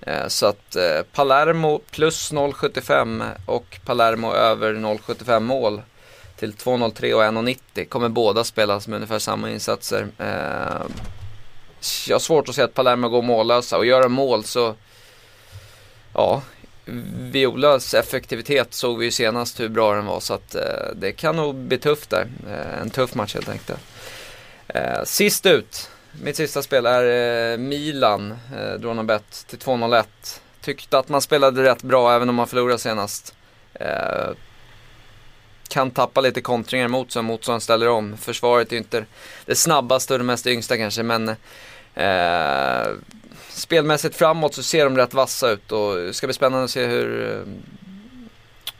Eh, 0.00 0.28
så 0.28 0.46
att 0.46 0.76
eh, 0.76 1.02
Palermo 1.12 1.80
plus 1.90 2.32
0,75 2.32 3.30
och 3.46 3.80
Palermo 3.84 4.32
över 4.32 4.74
0,75 4.74 5.40
mål 5.40 5.82
till 6.36 6.52
2,03 6.52 7.12
och 7.12 7.22
1,90 7.22 7.88
kommer 7.88 8.08
båda 8.08 8.44
spelas 8.44 8.88
med 8.88 8.96
ungefär 8.96 9.18
samma 9.18 9.50
insatser. 9.50 10.06
Eh, 10.18 10.86
jag 12.08 12.14
har 12.14 12.20
svårt 12.20 12.48
att 12.48 12.54
se 12.54 12.62
att 12.62 12.74
Palermo 12.74 13.08
går 13.08 13.22
mållösa 13.22 13.78
och 13.78 13.86
gör 13.86 14.02
de 14.02 14.12
mål 14.12 14.44
så 14.44 14.74
ja, 16.14 16.42
Violas 17.18 17.94
effektivitet 17.94 18.74
såg 18.74 18.98
vi 18.98 19.04
ju 19.04 19.10
senast 19.10 19.60
hur 19.60 19.68
bra 19.68 19.94
den 19.94 20.06
var 20.06 20.20
så 20.20 20.34
att 20.34 20.54
eh, 20.54 20.62
det 20.94 21.12
kan 21.12 21.36
nog 21.36 21.54
bli 21.54 21.78
tufft 21.78 22.10
där. 22.10 22.26
Eh, 22.48 22.80
en 22.82 22.90
tuff 22.90 23.14
match 23.14 23.34
helt 23.34 23.48
enkelt. 23.48 23.80
Eh, 24.68 25.04
sist 25.04 25.46
ut, 25.46 25.90
mitt 26.22 26.36
sista 26.36 26.62
spel 26.62 26.86
är 26.86 27.52
eh, 27.52 27.58
Milan, 27.58 28.30
eh, 28.30 28.72
Dronabet 28.80 29.44
till 29.48 29.58
2-0-1. 29.58 30.04
Tyckte 30.60 30.98
att 30.98 31.08
man 31.08 31.20
spelade 31.22 31.62
rätt 31.62 31.82
bra 31.82 32.14
även 32.14 32.28
om 32.28 32.34
man 32.34 32.46
förlorade 32.46 32.78
senast. 32.78 33.34
Eh, 33.74 34.30
kan 35.68 35.90
tappa 35.90 36.20
lite 36.20 36.40
kontringar 36.40 36.88
mot 36.88 37.12
sig 37.12 37.22
motståndaren 37.22 37.60
ställer 37.60 37.88
om. 37.88 38.16
Försvaret 38.16 38.68
är 38.68 38.72
ju 38.72 38.78
inte 38.78 39.04
det 39.46 39.54
snabbaste 39.54 40.12
och 40.12 40.18
det 40.18 40.24
mest 40.24 40.46
yngsta 40.46 40.76
kanske 40.76 41.02
men 41.02 41.28
eh, 41.94 42.88
spelmässigt 43.60 44.16
framåt 44.16 44.54
så 44.54 44.62
ser 44.62 44.84
de 44.84 44.96
rätt 44.96 45.14
vassa 45.14 45.50
ut 45.50 45.72
och 45.72 45.96
det 45.96 46.14
ska 46.14 46.26
bli 46.26 46.34
spännande 46.34 46.64
att 46.64 46.70
se 46.70 46.86
hur, 46.86 47.30
eh, 47.30 47.42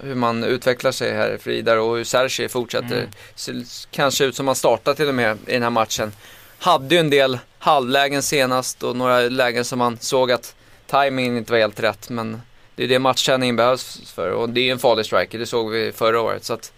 hur 0.07 0.15
man 0.15 0.45
utvecklar 0.45 0.93
sig 0.93 1.15
här 1.15 1.39
Fridar 1.41 1.77
och 1.77 1.97
hur 1.97 2.05
Sergi 2.05 2.49
fortsätter. 2.49 2.99
Mm. 2.99 3.11
Ser 3.35 3.65
kanske 3.91 4.25
ut 4.25 4.37
som 4.37 4.47
man 4.47 4.55
startar 4.55 4.95
till 4.95 5.09
och 5.09 5.15
med 5.15 5.39
i 5.47 5.53
den 5.53 5.63
här 5.63 5.71
matchen. 5.71 6.13
Hade 6.59 6.95
ju 6.95 6.99
en 6.99 7.11
del 7.11 7.39
halvlägen 7.59 8.23
senast 8.23 8.83
och 8.83 8.97
några 8.97 9.21
lägen 9.21 9.65
som 9.65 9.79
man 9.79 9.99
såg 9.99 10.33
att 10.33 10.55
timingen 10.87 11.37
inte 11.37 11.53
var 11.53 11.59
helt 11.59 11.81
rätt 11.81 12.11
men 12.11 12.43
det 12.75 12.85
är 12.85 12.89
det 12.89 12.99
matchträningen 12.99 13.57
behövs 13.57 14.13
för 14.15 14.31
och 14.31 14.49
det 14.49 14.61
är 14.69 14.73
en 14.73 14.79
farlig 14.79 15.07
striker, 15.07 15.39
det 15.39 15.47
såg 15.47 15.71
vi 15.71 15.93
förra 15.93 16.21
året. 16.21 16.45
Så 16.45 16.55
att, 16.55 16.73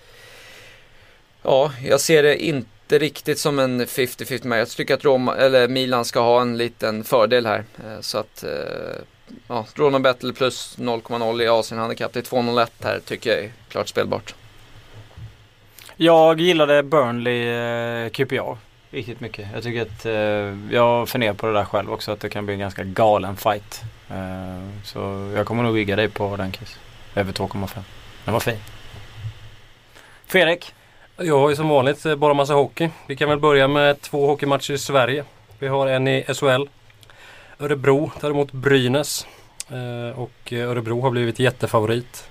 ja, 1.43 1.73
jag 1.85 2.01
ser 2.01 2.23
det 2.23 2.45
inte 2.45 2.72
inte 2.93 3.05
riktigt 3.05 3.39
som 3.39 3.59
en 3.59 3.87
50-50 3.87 4.47
match. 4.47 4.59
Jag 4.59 4.69
tycker 4.69 4.95
att 4.95 5.05
Roma, 5.05 5.37
eller 5.37 5.69
Milan 5.69 6.05
ska 6.05 6.21
ha 6.21 6.41
en 6.41 6.57
liten 6.57 7.05
fördel 7.05 7.47
här. 7.47 7.65
Eh, 7.85 8.01
så 8.01 8.19
att, 8.19 8.45
eh, 8.45 8.51
ja, 9.49 9.67
Rona 9.75 10.01
Battle 10.01 10.33
plus 10.33 10.79
0,0 10.79 11.43
i 11.43 11.49
Asien 11.49 11.81
handikapp. 11.81 12.13
Det 12.13 12.19
är 12.19 12.23
2,01 12.23 12.71
här 12.85 13.01
tycker 13.05 13.31
jag 13.31 13.39
är 13.39 13.53
klart 13.69 13.89
spelbart. 13.89 14.35
Jag 15.97 16.41
gillade 16.41 16.83
Burnley 16.83 17.49
eh, 17.49 18.11
QPR 18.11 18.57
riktigt 18.91 19.21
mycket. 19.21 19.49
Jag 19.55 19.63
tycker 19.63 19.83
att 19.83 20.07
eh, 20.07 20.75
jag 20.75 21.09
funderar 21.09 21.35
på 21.35 21.47
det 21.47 21.53
där 21.53 21.65
själv 21.65 21.93
också 21.93 22.13
att 22.13 22.21
det 22.21 22.29
kan 22.29 22.47
bli 22.47 22.55
en 22.55 22.61
ganska 22.61 22.85
galen 22.85 23.37
fight. 23.37 23.83
Eh, 24.11 24.69
så 24.85 25.33
jag 25.37 25.47
kommer 25.47 25.63
nog 25.63 25.77
rigga 25.77 25.97
dig 25.97 26.09
på 26.09 26.37
den 26.37 26.53
Chris. 26.53 26.79
Över 27.15 27.33
2,5. 27.33 27.69
Den 28.25 28.33
var 28.33 28.41
fin. 28.41 28.59
Fredrik? 30.27 30.75
Jag 31.25 31.39
har 31.39 31.51
ju 31.51 31.57
som 31.57 31.69
vanligt 31.69 32.07
eh, 32.07 32.15
bara 32.15 32.35
massa 32.35 32.55
hockey. 32.55 32.91
Vi 33.07 33.17
kan 33.17 33.29
väl 33.29 33.39
börja 33.39 33.69
med 33.69 34.01
två 34.01 34.27
hockeymatcher 34.27 34.73
i 34.73 34.79
Sverige. 34.79 35.25
Vi 35.59 35.69
har 35.69 35.87
en 35.87 36.09
i 36.09 36.25
SHL. 36.35 36.65
Örebro 37.59 38.11
tar 38.21 38.31
emot 38.31 38.53
Brynäs. 38.53 39.27
Eh, 39.69 40.19
och 40.19 40.53
eh, 40.53 40.71
Örebro 40.71 41.01
har 41.01 41.11
blivit 41.11 41.39
jättefavorit. 41.39 42.29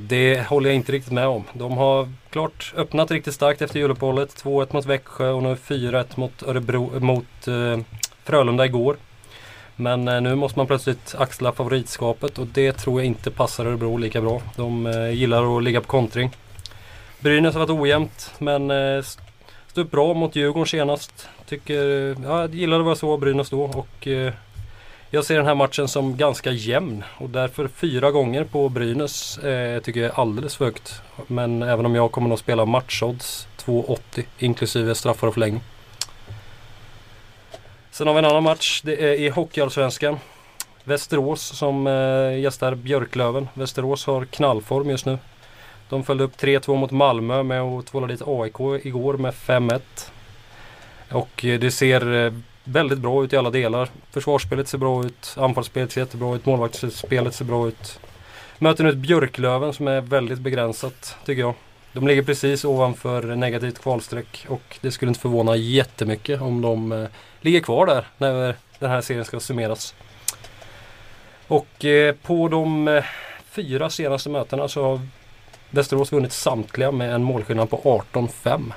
Det 0.00 0.46
håller 0.48 0.70
jag 0.70 0.76
inte 0.76 0.92
riktigt 0.92 1.12
med 1.12 1.26
om. 1.26 1.44
De 1.52 1.76
har 1.78 2.08
klart 2.30 2.72
öppnat 2.76 3.10
riktigt 3.10 3.34
starkt 3.34 3.62
efter 3.62 3.78
juluppehållet. 3.78 4.42
2-1 4.42 4.68
mot 4.70 4.86
Växjö 4.86 5.30
och 5.30 5.42
nu 5.42 5.54
4-1 5.54 6.04
mot, 6.14 6.42
Örebro, 6.42 7.00
mot 7.00 7.26
Frölunda 8.24 8.66
igår. 8.66 8.96
Men 9.76 10.04
nu 10.04 10.34
måste 10.34 10.58
man 10.58 10.66
plötsligt 10.66 11.14
axla 11.18 11.52
favoritskapet 11.52 12.38
och 12.38 12.46
det 12.46 12.72
tror 12.72 13.00
jag 13.00 13.06
inte 13.06 13.30
passar 13.30 13.66
Örebro 13.66 13.96
lika 13.96 14.20
bra. 14.20 14.42
De 14.56 14.92
gillar 15.14 15.56
att 15.56 15.62
ligga 15.62 15.80
på 15.80 15.86
kontring. 15.86 16.30
Brynäs 17.24 17.54
har 17.54 17.60
varit 17.66 17.80
ojämnt 17.80 18.34
men 18.38 18.70
eh, 18.70 19.04
stod 19.66 19.84
upp 19.84 19.90
bra 19.90 20.14
mot 20.14 20.36
Djurgården 20.36 20.66
senast. 20.66 21.28
Tycker, 21.46 22.10
eh, 22.10 22.16
ja, 22.24 22.40
jag 22.40 22.54
gillade 22.54 22.82
vad 22.82 22.90
jag 22.90 22.98
såg 22.98 23.10
av 23.10 23.20
Brynäs 23.20 23.50
då 23.50 23.62
och 23.62 24.06
eh, 24.08 24.32
Jag 25.10 25.24
ser 25.24 25.36
den 25.36 25.46
här 25.46 25.54
matchen 25.54 25.88
som 25.88 26.16
ganska 26.16 26.50
jämn 26.50 27.04
och 27.18 27.30
därför 27.30 27.68
fyra 27.68 28.10
gånger 28.10 28.44
på 28.44 28.68
Brynäs 28.68 29.38
eh, 29.38 29.80
tycker 29.80 30.00
jag 30.00 30.10
är 30.10 30.20
alldeles 30.20 30.56
för 30.56 30.64
högt. 30.64 31.02
Men 31.26 31.62
även 31.62 31.86
om 31.86 31.94
jag 31.94 32.12
kommer 32.12 32.34
att 32.34 32.40
spela 32.40 32.64
matchodds 32.64 33.48
2,80 33.64 34.24
inklusive 34.38 34.94
straffar 34.94 35.26
och 35.26 35.34
förlängning. 35.34 35.62
Sen 37.90 38.06
har 38.06 38.14
vi 38.14 38.18
en 38.18 38.24
annan 38.24 38.42
match. 38.42 38.80
Det 38.84 39.04
är 39.04 39.14
i 39.14 39.28
Hockeyallsvenskan. 39.28 40.18
Västerås 40.84 41.42
som 41.42 41.86
eh, 41.86 42.40
gästar 42.40 42.74
Björklöven. 42.74 43.48
Västerås 43.54 44.06
har 44.06 44.24
knallform 44.24 44.90
just 44.90 45.06
nu. 45.06 45.18
De 45.88 46.04
följde 46.04 46.24
upp 46.24 46.36
3-2 46.36 46.76
mot 46.76 46.90
Malmö 46.90 47.42
med 47.42 47.60
att 47.60 47.86
tvåla 47.86 48.06
dit 48.06 48.22
AIK 48.26 48.86
igår 48.86 49.14
med 49.16 49.34
5-1. 49.34 49.80
Och 51.10 51.44
eh, 51.44 51.58
det 51.60 51.70
ser 51.70 52.26
eh, 52.26 52.32
väldigt 52.64 52.98
bra 52.98 53.24
ut 53.24 53.32
i 53.32 53.36
alla 53.36 53.50
delar. 53.50 53.88
Försvarsspelet 54.10 54.68
ser 54.68 54.78
bra 54.78 55.04
ut, 55.04 55.34
anfallsspelet 55.38 55.92
ser 55.92 56.00
jättebra 56.00 56.36
ut, 56.36 56.46
målvaktsspelet 56.46 57.34
ser 57.34 57.44
bra 57.44 57.68
ut. 57.68 58.00
Möter 58.58 58.84
nu 58.84 58.90
ett 58.90 58.96
Björklöven 58.96 59.72
som 59.72 59.88
är 59.88 60.00
väldigt 60.00 60.38
begränsat 60.38 61.16
tycker 61.24 61.40
jag. 61.40 61.54
De 61.92 62.08
ligger 62.08 62.22
precis 62.22 62.64
ovanför 62.64 63.22
negativt 63.22 63.82
kvalstreck 63.82 64.46
och 64.48 64.78
det 64.80 64.90
skulle 64.90 65.08
inte 65.08 65.20
förvåna 65.20 65.56
jättemycket 65.56 66.40
om 66.40 66.62
de 66.62 66.92
eh, 66.92 67.08
ligger 67.40 67.60
kvar 67.60 67.86
där 67.86 68.06
när 68.18 68.54
den 68.78 68.90
här 68.90 69.00
serien 69.00 69.24
ska 69.24 69.40
summeras. 69.40 69.94
Och 71.46 71.84
eh, 71.84 72.14
på 72.14 72.48
de 72.48 72.88
eh, 72.88 73.04
fyra 73.50 73.90
senaste 73.90 74.28
mötena 74.30 74.68
så 74.68 74.82
har 74.82 75.00
Västerås 75.74 76.12
vunnit 76.12 76.32
samtliga 76.32 76.90
med 76.90 77.14
en 77.14 77.22
målskillnad 77.22 77.70
på 77.70 78.02
18-5. 78.12 78.72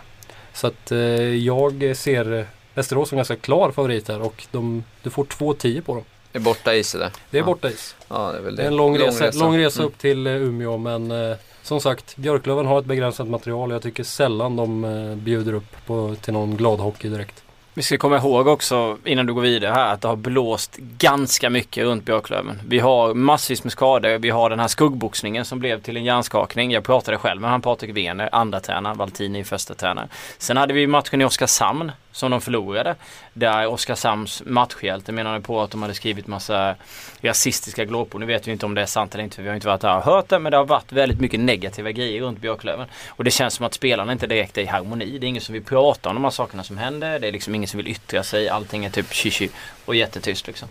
Så 0.54 0.68
att 0.68 0.92
eh, 0.92 1.00
jag 1.36 1.98
ser 1.98 2.48
Västerås 2.74 3.10
som 3.10 3.16
ganska 3.16 3.36
klar 3.36 3.72
favorit 3.72 4.08
här 4.08 4.22
och 4.22 4.46
de, 4.52 4.84
du 5.04 5.10
får 5.10 5.24
2-10 5.24 5.82
på 5.82 5.96
dem. 5.96 6.04
Det 6.32 6.38
är 6.38 6.44
borta 6.44 6.74
is 6.76 6.96
eller? 6.96 7.12
Det 7.30 7.38
är 7.38 7.42
ja. 7.42 7.46
borta 7.46 7.70
is. 7.70 7.96
Ja, 8.08 8.32
det 8.32 8.38
är, 8.38 8.42
väl 8.42 8.56
det. 8.56 8.62
det 8.62 8.66
är 8.66 8.72
en 8.72 8.76
lång, 8.76 8.98
lång 8.98 9.08
resa, 9.08 9.28
resa, 9.28 9.40
lång 9.40 9.58
resa 9.58 9.80
mm. 9.80 9.88
upp 9.88 9.98
till 9.98 10.28
Umeå 10.28 10.78
men 10.78 11.12
eh, 11.12 11.38
som 11.64 11.82
sagt 11.82 12.16
Björklöven 12.16 12.66
har 12.66 12.80
ett 12.80 12.86
begränsat 12.86 13.28
material. 13.28 13.72
Jag 13.72 13.82
tycker 13.82 14.04
sällan 14.04 14.56
de 14.56 14.84
eh, 14.84 15.16
bjuder 15.16 15.54
upp 15.54 15.86
på, 15.86 16.16
till 16.22 16.34
någon 16.34 16.58
gladhockey 16.58 17.10
direkt. 17.10 17.44
Vi 17.78 17.84
ska 17.84 17.98
komma 17.98 18.18
ihåg 18.18 18.48
också 18.48 18.98
innan 19.06 19.26
du 19.26 19.34
går 19.34 19.42
vidare 19.42 19.72
här 19.72 19.94
att 19.94 20.02
det 20.02 20.08
har 20.08 20.16
blåst 20.16 20.78
ganska 20.78 21.50
mycket 21.50 21.84
runt 21.84 22.06
Björklöven. 22.06 22.62
Vi 22.68 22.80
har 22.80 23.14
massvis 23.14 23.64
med 23.64 23.72
skador. 23.72 24.18
Vi 24.18 24.30
har 24.30 24.50
den 24.50 24.60
här 24.60 24.68
skuggboxningen 24.68 25.46
som 25.46 25.60
blev 25.60 25.82
till 25.82 25.98
en 25.98 26.04
hjärnskakning. 26.04 26.72
Jag 26.72 26.84
pratade 26.84 27.18
själv 27.18 27.42
med 27.42 27.50
han 27.50 27.62
Patrik 27.62 27.98
Wener, 27.98 28.30
andra 28.32 28.60
tränare, 28.60 28.94
Valtini 28.94 29.44
första 29.44 29.74
tränare. 29.74 30.08
Sen 30.38 30.58
hade 30.58 30.74
vi 30.74 30.88
matchen 30.88 31.22
i 31.22 31.26
Oskarshamn 31.26 31.92
som 32.18 32.32
de 32.32 32.42
förlorade. 32.42 32.96
Där 33.34 33.68
Oskarshamns 33.68 34.44
matchhjälte 34.46 35.12
menade 35.12 35.42
på 35.42 35.62
att 35.62 35.72
de 35.72 35.82
hade 35.82 35.94
skrivit 35.94 36.28
massa 36.28 36.76
rasistiska 37.22 37.86
glåpord. 37.86 38.22
Nu 38.22 38.28
vet 38.28 38.48
vi 38.48 38.52
inte 38.52 38.66
om 38.66 38.74
det 38.74 38.82
är 38.82 38.86
sant 38.86 39.14
eller 39.14 39.24
inte 39.24 39.36
för 39.36 39.44
vi 39.44 39.50
har 39.50 39.56
inte 39.56 39.68
varit 39.68 39.82
där 39.82 39.98
och 39.98 40.04
hört 40.04 40.30
det. 40.30 40.40
Men 40.40 40.52
det 40.52 40.58
har 40.58 40.66
varit 40.66 40.92
väldigt 40.92 41.20
mycket 41.20 41.40
negativa 41.40 41.92
grejer 41.92 42.22
runt 42.22 42.40
Björklöven. 42.40 42.88
Och 43.08 43.24
det 43.24 43.32
känns 43.32 43.54
som 43.54 43.66
att 43.66 43.74
spelarna 43.74 44.12
inte 44.12 44.28
direkt 44.28 44.58
är 44.58 44.62
i 44.62 44.66
harmoni. 44.66 45.18
Det 45.18 45.26
är 45.26 45.30
ingen 45.30 45.42
som 45.42 45.54
vill 45.54 45.64
prata 45.64 46.10
om 46.10 46.16
de 46.16 46.24
här 46.24 46.32
sakerna 46.32 46.64
som 46.64 46.78
händer. 46.78 47.20
Det 47.20 47.28
är 47.28 47.32
liksom 47.32 47.56
ingen 47.56 47.68
som 47.68 47.78
vill 47.78 47.88
yttra 47.88 48.24
sig. 48.24 48.50
Allting 48.50 48.86
är 48.86 48.90
typ 48.90 49.14
shishi 49.14 49.50
och 49.86 49.96
jättetyst 49.96 50.48
liksom. 50.48 50.68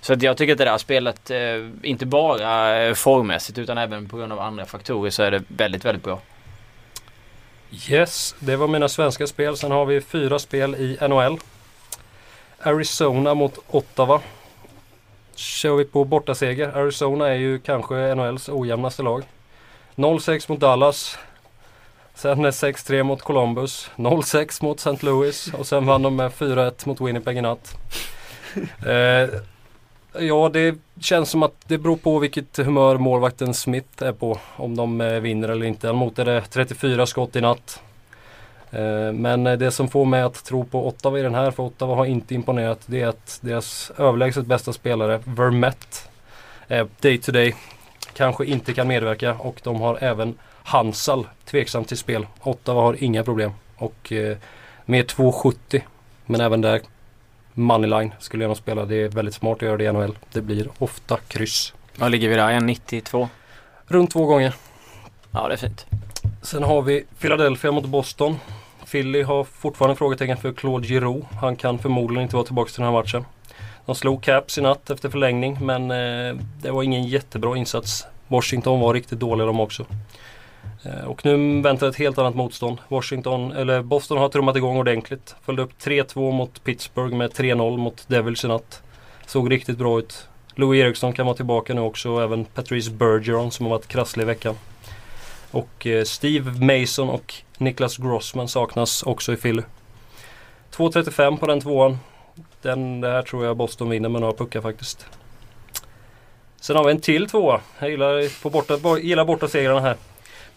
Så 0.00 0.12
att 0.12 0.22
jag 0.22 0.36
tycker 0.36 0.52
att 0.52 0.58
det 0.58 0.64
där 0.64 0.78
spelet, 0.78 1.30
eh, 1.30 1.38
inte 1.82 2.06
bara 2.06 2.82
eh, 2.82 2.94
formmässigt 2.94 3.58
utan 3.58 3.78
även 3.78 4.08
på 4.08 4.16
grund 4.16 4.32
av 4.32 4.40
andra 4.40 4.66
faktorer 4.66 5.10
så 5.10 5.22
är 5.22 5.30
det 5.30 5.42
väldigt, 5.48 5.84
väldigt 5.84 6.04
bra. 6.04 6.20
Yes, 7.70 8.34
det 8.38 8.56
var 8.56 8.68
mina 8.68 8.88
svenska 8.88 9.26
spel. 9.26 9.56
Sen 9.56 9.70
har 9.70 9.86
vi 9.86 10.00
fyra 10.00 10.38
spel 10.38 10.74
i 10.74 10.98
NHL. 11.08 11.38
Arizona 12.62 13.34
mot 13.34 13.58
Ottawa. 13.68 14.20
Kör 15.34 15.76
vi 15.76 15.84
på 15.84 16.04
bortaseger. 16.04 16.68
Arizona 16.68 17.28
är 17.28 17.34
ju 17.34 17.58
kanske 17.58 18.14
NHLs 18.14 18.48
ojämnaste 18.48 19.02
lag. 19.02 19.22
0-6 19.94 20.50
mot 20.50 20.60
Dallas. 20.60 21.18
Sen 22.14 22.46
6-3 22.46 23.02
mot 23.02 23.22
Columbus. 23.22 23.90
0-6 23.96 24.62
mot 24.62 24.78
St. 24.78 25.06
Louis. 25.06 25.54
Och 25.54 25.66
sen 25.66 25.86
vann 25.86 26.02
de 26.02 26.16
med 26.16 26.32
4-1 26.32 26.88
mot 26.88 27.00
Winnipeg 27.00 27.36
i 27.36 27.40
natt. 27.40 27.76
eh, 28.86 29.40
Ja, 30.20 30.50
det 30.52 30.74
känns 31.00 31.30
som 31.30 31.42
att 31.42 31.54
det 31.66 31.78
beror 31.78 31.96
på 31.96 32.18
vilket 32.18 32.56
humör 32.56 32.98
målvakten 32.98 33.54
Smith 33.54 34.02
är 34.02 34.12
på. 34.12 34.38
Om 34.56 34.76
de 34.76 35.00
eh, 35.00 35.20
vinner 35.20 35.48
eller 35.48 35.66
inte. 35.66 35.86
Han 35.86 35.96
motade 35.96 36.40
34 36.50 37.06
skott 37.06 37.36
i 37.36 37.40
natt. 37.40 37.82
Eh, 38.70 39.12
men 39.12 39.46
eh, 39.46 39.58
det 39.58 39.70
som 39.70 39.88
får 39.88 40.04
mig 40.04 40.22
att 40.22 40.44
tro 40.44 40.64
på 40.64 40.88
Ottawa 40.88 41.18
i 41.18 41.22
den 41.22 41.34
här, 41.34 41.50
för 41.50 41.62
Ottawa 41.62 41.94
har 41.94 42.06
inte 42.06 42.34
imponerat, 42.34 42.80
det 42.86 43.02
är 43.02 43.06
att 43.06 43.38
deras 43.40 43.92
överlägset 43.98 44.46
bästa 44.46 44.72
spelare, 44.72 45.20
Vermette, 45.24 45.96
day 47.00 47.18
to 47.18 47.32
day, 47.32 47.54
kanske 48.12 48.44
inte 48.44 48.72
kan 48.72 48.88
medverka 48.88 49.34
och 49.34 49.60
de 49.64 49.80
har 49.80 49.98
även 50.00 50.38
Hansal 50.62 51.26
tveksam 51.44 51.84
till 51.84 51.96
spel. 51.96 52.26
Ottawa 52.42 52.82
har 52.82 53.04
inga 53.04 53.24
problem 53.24 53.52
och 53.76 54.12
eh, 54.12 54.36
med 54.84 55.06
2,70 55.06 55.82
men 56.26 56.40
även 56.40 56.60
där 56.60 56.80
Moneyline 57.58 58.12
skulle 58.18 58.44
jag 58.44 58.48
nog 58.48 58.56
spela. 58.56 58.84
Det 58.84 58.96
är 58.96 59.08
väldigt 59.08 59.34
smart 59.34 59.56
att 59.56 59.62
göra 59.62 59.76
det 59.76 59.84
i 59.84 59.92
NHL. 59.92 60.18
Det 60.32 60.40
blir 60.40 60.68
ofta 60.78 61.18
kryss. 61.28 61.74
Vad 61.96 62.10
ligger 62.10 62.28
vi 62.28 62.34
där? 62.34 62.48
1,92? 62.48 63.28
Runt 63.86 64.10
två 64.10 64.26
gånger. 64.26 64.54
Ja, 65.30 65.48
det 65.48 65.54
är 65.54 65.58
fint. 65.58 65.86
Sen 66.42 66.62
har 66.62 66.82
vi 66.82 67.04
Philadelphia 67.18 67.72
mot 67.72 67.86
Boston. 67.86 68.36
Philly 68.90 69.22
har 69.22 69.44
fortfarande 69.44 69.96
frågetecken 69.96 70.36
för 70.36 70.52
Claude 70.52 70.88
Giroux. 70.88 71.26
Han 71.40 71.56
kan 71.56 71.78
förmodligen 71.78 72.22
inte 72.22 72.36
vara 72.36 72.46
tillbaka 72.46 72.70
till 72.70 72.82
den 72.82 72.92
här 72.92 73.02
matchen. 73.02 73.24
De 73.86 73.94
slog 73.94 74.22
Caps 74.22 74.58
i 74.58 74.60
natt 74.60 74.90
efter 74.90 75.08
förlängning 75.08 75.58
men 75.60 75.90
eh, 75.90 76.36
det 76.62 76.70
var 76.70 76.82
ingen 76.82 77.04
jättebra 77.04 77.56
insats. 77.56 78.06
Washington 78.28 78.80
var 78.80 78.94
riktigt 78.94 79.20
dåliga 79.20 79.46
de 79.46 79.60
också. 79.60 79.86
Eh, 80.82 81.04
och 81.04 81.24
nu 81.24 81.62
väntar 81.62 81.88
ett 81.88 81.96
helt 81.96 82.18
annat 82.18 82.34
motstånd. 82.34 82.78
Washington, 82.88 83.52
eller 83.52 83.82
Boston 83.82 84.18
har 84.18 84.28
trummat 84.28 84.56
igång 84.56 84.76
ordentligt. 84.76 85.34
Följde 85.42 85.62
upp 85.62 85.72
3-2 85.80 86.32
mot 86.32 86.64
Pittsburgh 86.64 87.16
med 87.16 87.30
3-0 87.30 87.76
mot 87.76 88.08
Devils 88.08 88.44
i 88.44 88.48
natt. 88.48 88.82
Såg 89.26 89.50
riktigt 89.50 89.78
bra 89.78 89.98
ut. 89.98 90.28
Louis 90.54 90.84
Eriksson 90.84 91.12
kan 91.12 91.26
vara 91.26 91.36
tillbaka 91.36 91.74
nu 91.74 91.80
också 91.80 92.10
och 92.10 92.22
även 92.22 92.44
Patrice 92.44 92.88
Bergeron 92.88 93.50
som 93.50 93.66
har 93.66 93.70
varit 93.70 93.88
krasslig 93.88 94.22
i 94.22 94.26
veckan. 94.26 94.54
Och 95.50 95.86
eh, 95.86 96.04
Steve 96.04 96.80
Mason 96.80 97.08
och 97.08 97.34
Niklas 97.58 97.96
Grossman 97.96 98.48
saknas 98.48 99.02
också 99.02 99.32
i 99.32 99.36
Philly. 99.36 99.62
2.35 100.72 101.36
på 101.38 101.46
den 101.46 101.60
tvåan. 101.60 101.98
Den 102.62 103.00
där 103.00 103.22
tror 103.22 103.44
jag 103.44 103.56
Boston 103.56 103.90
vinner 103.90 104.08
med 104.08 104.20
några 104.20 104.34
puckar 104.34 104.60
faktiskt. 104.60 105.06
Sen 106.60 106.76
har 106.76 106.84
vi 106.84 106.90
en 106.90 107.00
till 107.00 107.28
tvåa. 107.28 107.60
Jag 107.78 107.90
gillar, 107.90 108.42
på 108.42 108.50
borta, 108.50 108.98
gillar 108.98 109.24
borta 109.24 109.48
segrarna 109.48 109.80
här. 109.80 109.96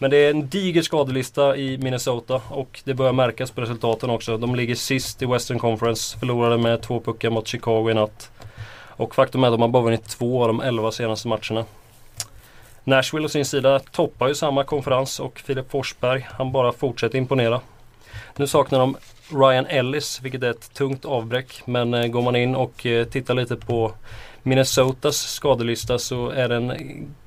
Men 0.02 0.10
det 0.10 0.16
är 0.16 0.30
en 0.30 0.48
diger 0.48 0.82
skadelista 0.82 1.56
i 1.56 1.78
Minnesota 1.78 2.42
och 2.48 2.80
det 2.84 2.94
börjar 2.94 3.12
märkas 3.12 3.50
på 3.50 3.60
resultaten 3.60 4.10
också. 4.10 4.36
De 4.38 4.54
ligger 4.54 4.74
sist 4.74 5.22
i 5.22 5.26
Western 5.26 5.58
Conference, 5.58 6.18
förlorade 6.18 6.58
med 6.58 6.82
två 6.82 7.00
puckar 7.00 7.30
mot 7.30 7.48
Chicago 7.48 7.90
i 7.90 7.94
natt. 7.94 8.30
Och 8.88 9.14
faktum 9.14 9.44
är 9.44 9.48
att 9.48 9.54
de 9.54 9.60
har 9.60 9.68
bara 9.68 9.82
vunnit 9.82 10.04
två 10.04 10.42
av 10.42 10.48
de 10.48 10.60
elva 10.60 10.92
senaste 10.92 11.28
matcherna. 11.28 11.64
Nashville 12.84 13.26
å 13.26 13.28
sin 13.28 13.44
sida 13.44 13.78
toppar 13.78 14.28
ju 14.28 14.34
samma 14.34 14.64
konferens 14.64 15.20
och 15.20 15.38
Filip 15.38 15.70
Forsberg, 15.70 16.26
han 16.30 16.52
bara 16.52 16.72
fortsätter 16.72 17.18
imponera. 17.18 17.60
Nu 18.36 18.46
saknar 18.46 18.78
de 18.78 18.96
Ryan 19.28 19.66
Ellis, 19.66 20.20
vilket 20.22 20.42
är 20.42 20.50
ett 20.50 20.74
tungt 20.74 21.04
avbräck. 21.04 21.62
Men 21.64 21.94
eh, 21.94 22.06
går 22.06 22.22
man 22.22 22.36
in 22.36 22.54
och 22.54 22.86
eh, 22.86 23.06
tittar 23.06 23.34
lite 23.34 23.56
på 23.56 23.92
Minnesotas 24.42 25.16
skadelista 25.16 25.98
så 25.98 26.30
är 26.30 26.48
den 26.48 26.72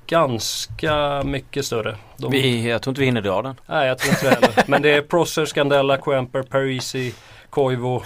ganska 0.08 1.24
mycket 1.24 1.66
större. 1.66 1.96
De... 2.18 2.32
Vi, 2.32 2.70
jag 2.70 2.82
tror 2.82 2.92
inte 2.92 3.00
vi 3.00 3.06
hinner 3.06 3.22
dra 3.22 3.42
den. 3.42 3.56
Nej, 3.66 3.88
jag 3.88 3.98
tror 3.98 4.14
inte 4.14 4.30
det 4.30 4.36
heller. 4.36 4.64
Men 4.68 4.82
det 4.82 4.92
är 4.92 5.02
Prosser, 5.02 5.46
Scandella, 5.46 5.98
Quemper, 5.98 6.42
Parisi, 6.44 7.14
Koivu, 7.50 8.00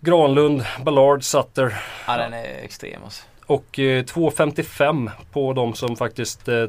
Granlund, 0.00 0.64
Ballard, 0.84 1.22
Sutter. 1.22 1.82
Ja, 2.06 2.16
den 2.16 2.32
är 2.32 2.64
extrem 2.64 3.04
alltså. 3.04 3.22
Och 3.46 3.78
eh, 3.78 4.04
2,55 4.04 5.10
på 5.32 5.52
de 5.52 5.74
som 5.74 5.96
faktiskt 5.96 6.48
eh, 6.48 6.64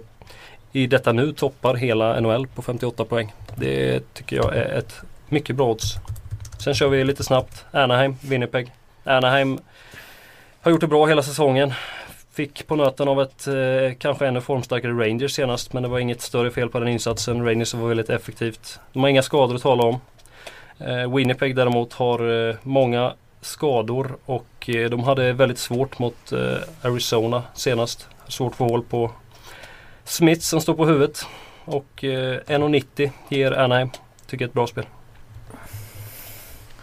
i 0.71 0.87
detta 0.87 1.11
nu 1.11 1.33
toppar 1.33 1.75
hela 1.75 2.19
NHL 2.19 2.47
på 2.47 2.61
58 2.61 3.05
poäng. 3.05 3.33
Det 3.55 4.13
tycker 4.13 4.35
jag 4.35 4.55
är 4.55 4.77
ett 4.77 5.01
mycket 5.29 5.55
bra 5.55 5.71
odds. 5.71 5.95
Sen 6.59 6.73
kör 6.73 6.87
vi 6.87 7.03
lite 7.03 7.23
snabbt. 7.23 7.65
Anaheim, 7.71 8.15
Winnipeg. 8.21 8.71
Anaheim 9.03 9.59
har 10.61 10.71
gjort 10.71 10.81
det 10.81 10.87
bra 10.87 11.05
hela 11.05 11.23
säsongen. 11.23 11.73
Fick 12.33 12.67
på 12.67 12.75
nöten 12.75 13.07
av 13.07 13.21
ett 13.21 13.47
eh, 13.47 13.97
kanske 13.97 14.27
ännu 14.27 14.41
formstarkare 14.41 14.91
Rangers 14.91 15.31
senast 15.31 15.73
men 15.73 15.83
det 15.83 15.89
var 15.89 15.99
inget 15.99 16.21
större 16.21 16.51
fel 16.51 16.69
på 16.69 16.79
den 16.79 16.87
insatsen. 16.87 17.45
Rangers 17.45 17.73
var 17.73 17.87
väldigt 17.87 18.09
effektivt. 18.09 18.79
De 18.93 19.01
har 19.03 19.09
inga 19.09 19.21
skador 19.21 19.55
att 19.55 19.61
tala 19.61 19.83
om. 19.83 19.99
Eh, 20.77 21.15
Winnipeg 21.15 21.55
däremot 21.55 21.93
har 21.93 22.49
eh, 22.49 22.55
många 22.63 23.13
skador 23.41 24.17
och 24.25 24.69
eh, 24.69 24.89
de 24.89 25.03
hade 25.03 25.33
väldigt 25.33 25.57
svårt 25.57 25.99
mot 25.99 26.31
eh, 26.31 26.57
Arizona 26.81 27.43
senast. 27.53 28.07
Svårt 28.27 28.55
få 28.55 28.67
håll 28.67 28.83
på 28.83 29.11
Smith 30.03 30.41
som 30.41 30.61
står 30.61 30.73
på 30.73 30.85
huvudet. 30.85 31.25
Och 31.65 32.03
eh, 32.03 32.39
1,90 32.47 33.11
ger 33.29 33.51
Anaheim. 33.51 33.89
Tycker 34.27 34.45
ett 34.45 34.53
bra 34.53 34.67
spel. 34.67 34.85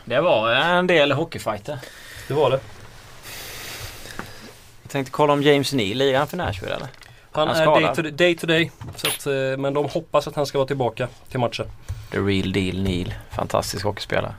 Det 0.05 0.21
var 0.21 0.53
en 0.53 0.87
del 0.87 1.13
hockeyfighter. 1.13 1.79
Det 2.29 2.35
var 2.35 2.51
det. 2.51 2.61
Jag 4.91 4.93
tänkte 4.93 5.13
kolla 5.13 5.33
om 5.33 5.43
James 5.43 5.73
Neal 5.73 5.97
lirar 5.97 6.19
han 6.19 6.27
för 6.27 6.37
Nashville 6.37 6.75
eller? 6.75 6.89
Han, 7.33 7.49
Han 7.49 7.57
är 7.57 7.81
day 7.81 7.95
to, 7.95 8.03
day 8.03 8.37
to 8.37 8.47
day. 8.47 8.71
Så 8.97 9.07
att, 9.09 9.27
eh, 9.27 9.33
men 9.59 9.75
de 9.75 9.89
hoppas 9.89 10.29
att 10.29 10.37
han 10.37 10.47
ska 10.47 10.59
vara 10.59 10.67
tillbaka 10.67 11.09
till 11.29 11.41
matchen. 11.41 11.67
The 12.11 12.19
real 12.19 12.53
deal 12.53 12.83
Neal. 12.83 13.15
Fantastisk 13.31 13.85
hockeyspelare. 13.85 14.35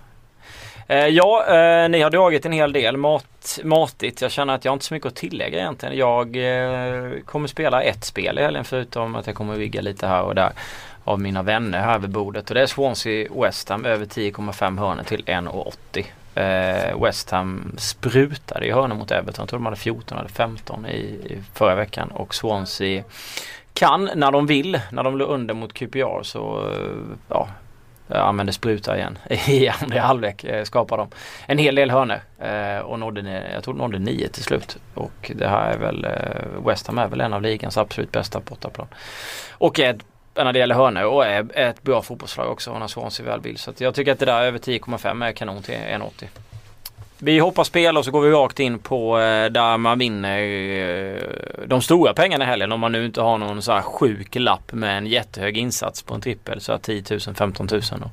Eh, 0.88 1.08
ja, 1.08 1.46
eh, 1.48 1.90
ni 1.90 2.02
har 2.02 2.10
dragit 2.10 2.46
en 2.46 2.52
hel 2.52 2.74
del 2.74 2.98
mat, 2.98 3.60
matigt. 3.64 4.22
Jag 4.22 4.32
känner 4.32 4.56
att 4.56 4.66
jag 4.66 4.72
har 4.72 4.74
inte 4.76 4.86
så 4.86 4.94
mycket 4.94 5.08
att 5.08 5.16
tillägga 5.16 5.60
egentligen. 5.60 5.98
Jag 5.98 6.36
eh, 6.36 7.12
kommer 7.26 7.48
spela 7.48 7.84
ett 7.84 8.04
spel 8.04 8.40
i 8.40 8.42
helgen 8.42 8.66
förutom 8.66 9.16
att 9.16 9.28
jag 9.28 9.36
kommer 9.36 9.56
vigga 9.56 9.82
lite 9.82 10.08
här 10.08 10.22
och 10.22 10.36
där 10.36 10.52
av 11.04 11.20
mina 11.20 11.44
vänner 11.44 11.80
här 11.80 12.00
vid 12.00 12.10
bordet. 12.10 12.50
Och 12.50 12.56
det 12.56 12.62
är 12.62 12.66
Swansea 12.66 13.28
West 13.36 13.70
Ham 13.70 13.86
över 13.86 14.06
10,5 14.06 14.80
hörnor 14.80 15.04
till 15.04 15.24
1,80. 15.26 16.06
Eh, 16.36 17.02
West 17.02 17.30
Ham 17.32 17.76
sprutade 17.78 18.66
i 18.66 18.72
hörnor 18.72 18.96
mot 18.96 19.12
Everton. 19.12 19.44
Jag 19.44 19.50
tror 19.50 19.60
de 19.60 19.66
hade 19.66 19.78
14 19.78 20.18
eller 20.18 20.30
15 20.30 20.86
i, 20.86 20.98
i 20.98 21.44
förra 21.54 21.76
veckan. 21.76 22.12
Och 22.12 22.36
Swansea 22.36 23.04
kan 23.74 24.10
när 24.16 24.32
de 24.32 24.48
vill, 24.48 24.80
när 24.92 25.04
de 25.04 25.18
låg 25.18 25.30
under 25.30 25.54
mot 25.54 25.74
QPR 25.74 26.24
så 26.24 26.70
eh, 26.74 27.18
ja, 27.28 27.48
använde 28.08 28.54
spruta 28.54 28.98
igen 28.98 29.18
i 29.48 29.68
andra 29.68 30.02
halvlek 30.02 30.44
eh, 30.44 30.64
Skapade 30.64 31.02
de 31.02 31.10
en 31.46 31.58
hel 31.58 31.76
del 31.76 31.92
hörnor 31.92 32.22
eh, 32.40 32.80
och 32.80 33.00
nådde, 33.00 33.52
jag 33.54 33.64
tror 33.64 33.74
de 33.74 33.80
nådde 33.80 34.00
nio 34.00 34.28
till 34.28 34.44
slut. 34.44 34.78
Och 34.94 35.32
det 35.36 35.48
här 35.48 35.72
är 35.74 35.78
väl, 35.78 36.08
West 36.66 36.88
Ham 36.88 36.98
är 36.98 37.08
väl 37.08 37.22
en 37.22 37.34
av 37.34 37.42
ligans 37.42 37.78
absolut 37.78 38.12
bästa 38.12 38.40
bortaplan. 38.40 38.88
Och 39.52 39.80
är 39.80 39.98
när 40.36 40.54
det 40.54 40.60
gäller 40.60 40.76
hörnor 40.76 41.04
och 41.04 41.26
är 41.26 41.58
ett 41.58 41.84
bra 41.84 42.02
fotbollslag 42.02 42.52
också 42.52 42.80
när 42.80 42.88
Swansea 42.88 43.26
väl 43.26 43.42
vill. 43.42 43.58
Så 43.58 43.70
att 43.70 43.82
jag 43.82 43.96
tycker 43.96 44.12
att 44.12 44.20
det 44.20 44.26
där 44.26 44.42
över 44.42 44.60
10,5 44.60 45.26
är 45.26 45.32
kanon 45.32 45.64
till 45.64 45.76
1,80. 45.76 46.26
Vi 47.24 47.40
hoppar 47.40 47.64
spel 47.64 47.98
och 47.98 48.06
så 48.06 48.12
går 48.12 48.22
vi 48.22 48.32
rakt 48.32 48.60
in 48.60 48.80
på 48.80 49.20
eh, 49.20 49.46
där 49.46 49.78
man 49.78 50.00
vinner 50.00 50.40
eh, 50.40 51.22
de 51.66 51.82
stora 51.82 52.14
pengarna 52.14 52.44
i 52.44 52.48
helgen 52.48 52.72
om 52.72 52.80
man 52.80 52.92
nu 52.92 53.06
inte 53.06 53.22
har 53.22 53.38
någon 53.38 53.62
så 53.62 53.72
här 53.72 53.82
sjuk 53.82 54.36
lapp 54.36 54.74
med 54.74 54.98
en 54.98 55.08
jättehög 55.08 55.58
insats 55.58 56.02
på 56.02 56.14
en 56.14 56.22
trippel 56.22 56.62
så 56.62 56.72
här 56.72 56.80
10 56.80 57.04
000, 57.10 57.20
15 57.20 57.68
000. 57.72 57.82
då. 58.00 58.10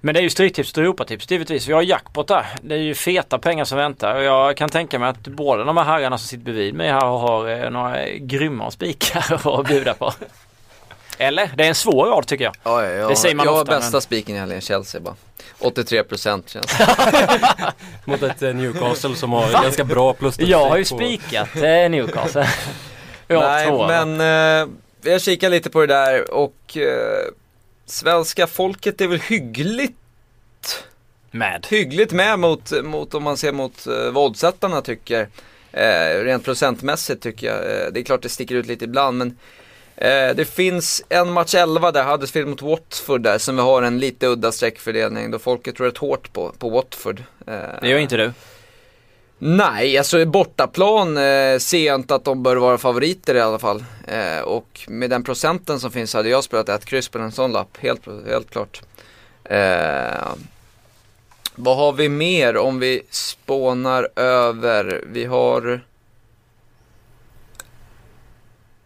Men 0.00 0.14
det 0.14 0.20
är 0.20 0.22
ju 0.22 0.30
Stryktips 0.30 0.72
och 0.72 0.78
Europatips 0.78 1.30
givetvis. 1.30 1.68
Vi 1.68 1.72
har 1.72 1.82
jackpot 1.82 2.28
där. 2.28 2.46
Det 2.62 2.74
är 2.74 2.78
ju 2.78 2.94
feta 2.94 3.38
pengar 3.38 3.64
som 3.64 3.78
väntar 3.78 4.14
och 4.14 4.22
jag 4.22 4.56
kan 4.56 4.68
tänka 4.68 4.98
mig 4.98 5.08
att 5.08 5.28
båda 5.28 5.64
de 5.64 5.76
här 5.76 5.84
herrarna 5.84 6.18
som 6.18 6.28
sitter 6.28 6.44
bredvid 6.44 6.74
mig 6.74 6.90
här 6.90 7.06
har 7.06 7.48
eh, 7.48 7.70
några 7.70 8.08
grymma 8.08 8.70
spikar 8.70 9.48
att 9.60 9.68
bjuda 9.68 9.94
på. 9.94 10.12
Eller? 11.18 11.50
Det 11.56 11.64
är 11.64 11.68
en 11.68 11.74
svår 11.74 12.06
rad 12.06 12.26
tycker 12.26 12.44
jag. 12.44 12.54
Ja, 12.62 12.84
ja, 12.84 12.90
ja. 12.90 13.08
Det 13.08 13.16
säger 13.16 13.34
man 13.34 13.46
jag 13.46 13.52
har 13.52 13.60
ofta, 13.62 13.76
bästa 13.78 13.92
men- 13.92 14.00
spiken 14.02 14.36
i 14.36 14.38
helgen, 14.38 14.60
Chelsea 14.60 15.00
bara. 15.00 15.14
83% 15.60 16.42
känns 16.46 16.72
Mot 18.04 18.22
ett 18.22 18.42
eh, 18.42 18.54
Newcastle 18.54 19.14
som 19.16 19.32
har 19.32 19.52
ganska 19.62 19.84
bra 19.84 20.12
plus 20.14 20.38
Jag 20.38 20.68
har 20.68 20.76
ju 20.76 20.84
på- 20.84 20.96
spikat 20.96 21.56
eh, 21.56 21.62
Newcastle. 21.90 22.48
Jag 23.28 23.40
har 23.40 23.48
Nej, 23.48 23.66
två. 23.68 23.86
men 23.86 24.20
eh, 24.20 24.68
jag 25.02 25.22
kikar 25.22 25.50
lite 25.50 25.70
på 25.70 25.80
det 25.80 25.86
där 25.86 26.30
och 26.34 26.76
eh, 26.76 27.24
svenska 27.86 28.46
folket 28.46 29.00
är 29.00 29.06
väl 29.06 29.20
hyggligt, 29.20 29.96
Med. 31.30 31.66
hyggligt 31.70 32.12
med 32.12 32.38
mot, 32.38 32.72
mot 32.84 33.14
om 33.14 33.22
man 33.22 33.36
ser 33.36 33.52
mot 33.52 33.86
eh, 33.86 34.10
våldsättarna 34.10 34.80
tycker. 34.82 35.28
Eh, 35.72 36.24
rent 36.24 36.44
procentmässigt 36.44 37.22
tycker 37.22 37.46
jag. 37.46 37.56
Eh, 37.56 37.92
det 37.92 38.00
är 38.00 38.04
klart 38.04 38.22
det 38.22 38.28
sticker 38.28 38.54
ut 38.54 38.66
lite 38.66 38.84
ibland 38.84 39.18
men 39.18 39.38
eh, 40.00 40.34
det 40.36 40.48
finns 40.48 41.02
en 41.08 41.32
match 41.32 41.54
11 41.54 41.92
där, 41.92 42.04
Huddersfield 42.04 42.48
mot 42.48 42.62
Watford 42.62 43.20
där, 43.20 43.38
som 43.38 43.56
vi 43.56 43.62
har 43.62 43.82
en 43.82 43.98
lite 43.98 44.26
udda 44.26 44.52
streckfördelning 44.52 45.30
då 45.30 45.38
folket 45.38 45.76
tror 45.76 45.86
rätt 45.86 45.98
hårt 45.98 46.32
på, 46.32 46.52
på 46.58 46.68
Watford. 46.68 47.22
Eh, 47.46 47.54
Det 47.80 47.88
gör 47.88 47.98
inte 47.98 48.16
du. 48.16 48.32
Nej, 49.40 49.98
alltså 49.98 50.18
i 50.18 50.26
bortaplan 50.26 51.16
eh, 51.16 51.58
ser 51.58 51.86
jag 51.86 51.94
inte 51.94 52.14
att 52.14 52.24
de 52.24 52.42
bör 52.42 52.56
vara 52.56 52.78
favoriter 52.78 53.34
i 53.34 53.40
alla 53.40 53.58
fall. 53.58 53.84
Eh, 54.06 54.40
och 54.40 54.80
med 54.88 55.10
den 55.10 55.24
procenten 55.24 55.80
som 55.80 55.90
finns 55.90 56.14
hade 56.14 56.28
jag 56.28 56.44
spelat 56.44 56.68
ett 56.68 56.84
kryss 56.84 57.08
på 57.08 57.18
en 57.18 57.32
sån 57.32 57.52
lapp, 57.52 57.76
helt, 57.80 58.02
helt 58.28 58.50
klart. 58.50 58.82
Eh, 59.44 60.28
vad 61.54 61.76
har 61.76 61.92
vi 61.92 62.08
mer 62.08 62.56
om 62.56 62.78
vi 62.78 63.02
spånar 63.10 64.08
över? 64.16 65.04
Vi 65.06 65.24
har... 65.24 65.80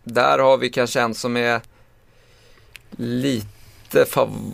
Där 0.05 0.39
har 0.39 0.57
vi 0.57 0.71
kanske 0.71 1.01
en 1.01 1.15
som 1.15 1.37
är 1.37 1.61
lite 2.91 4.05
fav... 4.11 4.53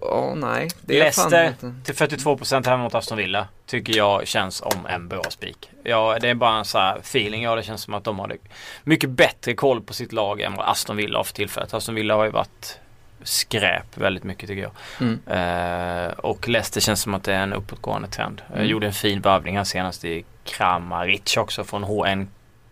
Ja, 0.00 0.32
nej. 0.36 0.68
Det 0.80 0.98
Leicester 0.98 1.54
till 1.84 1.94
42% 1.94 2.66
hemma 2.66 2.82
mot 2.82 2.94
Aston 2.94 3.18
Villa 3.18 3.48
tycker 3.66 3.96
jag 3.96 4.26
känns 4.26 4.60
om 4.62 4.86
en 4.86 5.08
bra 5.08 5.22
spik. 5.30 5.70
Ja, 5.82 6.18
det 6.20 6.28
är 6.28 6.34
bara 6.34 6.58
en 6.58 6.64
så 6.64 6.78
här 6.78 6.98
feeling. 6.98 7.42
Ja, 7.42 7.54
det 7.54 7.62
känns 7.62 7.82
som 7.82 7.94
att 7.94 8.04
de 8.04 8.18
har 8.18 8.36
mycket 8.84 9.10
bättre 9.10 9.54
koll 9.54 9.80
på 9.80 9.94
sitt 9.94 10.12
lag 10.12 10.40
än 10.40 10.54
vad 10.54 10.68
Aston 10.68 10.96
Villa 10.96 11.18
har 11.18 11.24
för 11.24 11.34
tillfället. 11.34 11.74
Aston 11.74 11.94
Villa 11.94 12.14
har 12.14 12.24
ju 12.24 12.30
varit 12.30 12.78
skräp 13.22 13.96
väldigt 13.98 14.24
mycket 14.24 14.48
tycker 14.48 14.62
jag. 14.62 14.72
Mm. 15.00 15.20
Eh, 15.26 16.12
och 16.12 16.48
Leicester 16.48 16.80
känns 16.80 17.00
som 17.02 17.14
att 17.14 17.24
det 17.24 17.34
är 17.34 17.42
en 17.42 17.52
uppåtgående 17.52 18.08
trend. 18.08 18.42
Jag 18.48 18.56
Mm. 18.56 18.70
gjorde 18.70 18.86
en 18.86 18.92
fin 18.92 19.20
värvning 19.20 19.56
här 19.56 19.64
senast 19.64 20.04
i 20.04 20.24
Kramaric 20.44 21.36
också 21.36 21.64
från 21.64 21.84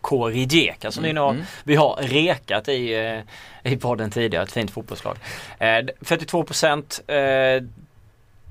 HNK 0.02 0.28
Rijeka 0.30 0.90
som 0.92 1.02
nu 1.02 1.18
har, 1.18 1.30
Mm. 1.30 1.42
vi 1.64 1.74
har 1.76 1.96
rekat 2.02 2.68
i, 2.68 2.94
eh, 3.64 3.72
i 3.72 3.76
podden 3.76 4.10
tidigare. 4.10 4.44
Ett 4.44 4.52
fint 4.52 4.70
fotbollslag. 4.70 5.16
Eh, 5.58 5.78
42% 6.00 7.00
eh, 7.06 7.62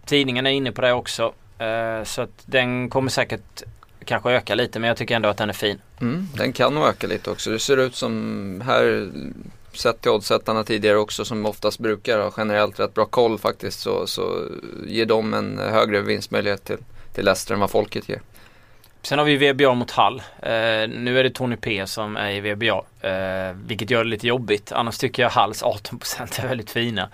Tidningen 0.05 0.45
är 0.47 0.51
inne 0.51 0.71
på 0.71 0.81
det 0.81 0.93
också. 0.93 1.33
Så 2.03 2.21
att 2.21 2.43
den 2.45 2.89
kommer 2.89 3.09
säkert 3.09 3.63
kanske 4.05 4.31
öka 4.31 4.55
lite 4.55 4.79
men 4.79 4.87
jag 4.87 4.97
tycker 4.97 5.15
ändå 5.15 5.29
att 5.29 5.37
den 5.37 5.49
är 5.49 5.53
fin. 5.53 5.77
Mm, 6.01 6.27
den 6.35 6.53
kan 6.53 6.73
nog 6.75 6.83
öka 6.87 7.07
lite 7.07 7.29
också. 7.31 7.49
Det 7.49 7.59
ser 7.59 7.77
ut 7.77 7.95
som 7.95 8.61
här, 8.65 9.09
sett 9.73 10.01
till 10.01 10.11
oddsättarna 10.11 10.63
tidigare 10.63 10.97
också 10.97 11.25
som 11.25 11.45
oftast 11.45 11.79
brukar 11.79 12.19
ha 12.19 12.31
generellt 12.37 12.79
rätt 12.79 12.93
bra 12.93 13.05
koll 13.05 13.39
faktiskt 13.39 13.79
så, 13.79 14.07
så 14.07 14.47
ger 14.87 15.05
de 15.05 15.33
en 15.33 15.57
högre 15.59 16.01
vinstmöjlighet 16.01 16.63
till, 16.63 16.77
till 17.13 17.25
Leicester 17.25 17.53
än 17.53 17.59
vad 17.59 17.71
folket 17.71 18.09
ger. 18.09 18.21
Sen 19.03 19.19
har 19.19 19.25
vi 19.25 19.51
VBA 19.53 19.73
mot 19.73 19.91
Hall. 19.91 20.19
Eh, 20.41 20.51
nu 20.89 21.19
är 21.19 21.23
det 21.23 21.29
Tony 21.29 21.55
P 21.55 21.87
som 21.87 22.17
är 22.17 22.29
i 22.31 22.39
VBA. 22.41 22.81
Eh, 23.09 23.55
vilket 23.65 23.89
gör 23.89 24.03
det 24.03 24.09
lite 24.09 24.27
jobbigt. 24.27 24.71
Annars 24.71 24.97
tycker 24.97 25.23
jag 25.23 25.29
Halls 25.29 25.63
18% 25.63 26.39
är 26.43 26.47
väldigt 26.47 26.69
fina. 26.71 27.09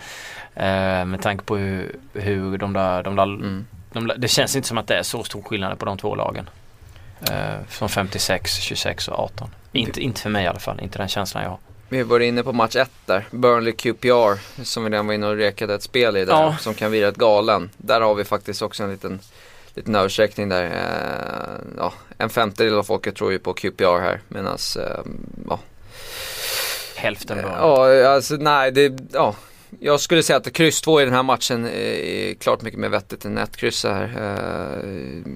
Eh, 0.56 1.06
med 1.06 1.22
tanke 1.22 1.44
på 1.44 1.58
hur, 1.58 1.96
hur 2.14 2.58
de 2.58 2.74
där, 2.74 3.04
de 3.04 3.16
där 3.16 3.24
Mm. 3.24 3.66
de, 3.92 4.12
det 4.18 4.28
känns 4.28 4.56
inte 4.56 4.68
som 4.68 4.78
att 4.78 4.88
det 4.88 4.96
är 4.96 5.04
så 5.04 5.24
stor 5.24 5.42
skillnad 5.42 5.80
på 5.80 5.86
de 5.86 5.98
två 5.98 6.16
lagen. 6.16 6.50
Eh, 7.32 7.56
från 7.70 7.90
56, 7.90 8.56
26 8.56 9.08
och 9.08 9.20
18. 9.20 9.50
Inte, 9.72 10.02
inte 10.02 10.22
för 10.22 10.30
mig 10.30 10.44
i 10.44 10.48
alla 10.48 10.60
fall. 10.60 10.80
Inte 10.80 10.98
den 10.98 11.08
känslan 11.08 11.44
jag 11.44 11.50
har. 11.50 11.60
Vi 11.90 12.04
var 12.04 12.20
inne 12.20 12.44
på 12.44 12.54
match 12.54 12.76
1 12.76 12.92
där, 13.06 13.26
Burnley 13.32 13.74
QPR 13.74 14.64
som 14.64 14.84
vi 14.84 14.90
redan 14.90 15.08
var 15.08 15.14
inne 15.14 15.28
och 15.28 15.36
rekade 15.36 15.74
ett 15.76 15.84
spel 15.84 16.18
i 16.18 16.26
där 16.26 16.34
Ja. 16.34 16.56
som 16.60 16.74
kan 16.74 16.92
vira 16.92 17.08
ett 17.08 17.16
galen. 17.16 17.70
Där 17.78 18.02
har 18.02 18.16
vi 18.16 18.24
faktiskt 18.26 18.62
också 18.62 18.84
en 18.84 18.92
liten, 18.92 19.20
liten 19.78 19.96
översträckning 19.96 20.50
där. 20.50 20.64
Eh, 20.64 21.66
ja, 21.78 21.94
en 22.18 22.30
femtedel 22.30 22.74
av 22.74 22.84
folket 22.84 23.16
tror 23.16 23.32
ju 23.32 23.40
på 23.40 23.54
QPR 23.54 24.00
här 24.00 24.22
medan 24.28 24.58
eh, 24.78 25.00
ja, 25.50 25.60
Hälften 26.96 27.38
bra. 27.38 27.58
Ja, 27.96 28.08
alltså 28.10 28.36
nej, 28.36 28.72
det, 28.72 28.94
ja. 29.14 29.36
Jag 29.80 30.00
skulle 30.00 30.24
säga 30.24 30.38
att 30.38 30.54
kryss 30.54 30.82
2 30.82 31.02
i 31.02 31.06
den 31.06 31.14
här 31.14 31.24
matchen 31.24 31.66
är 31.68 32.34
klart 32.34 32.62
mycket 32.62 32.80
mer 32.80 32.90
vettigt 32.90 33.26
än 33.26 33.38
ett 33.38 33.58
kryss 33.58 33.84
här. 33.84 34.04
Eh, 34.04 35.32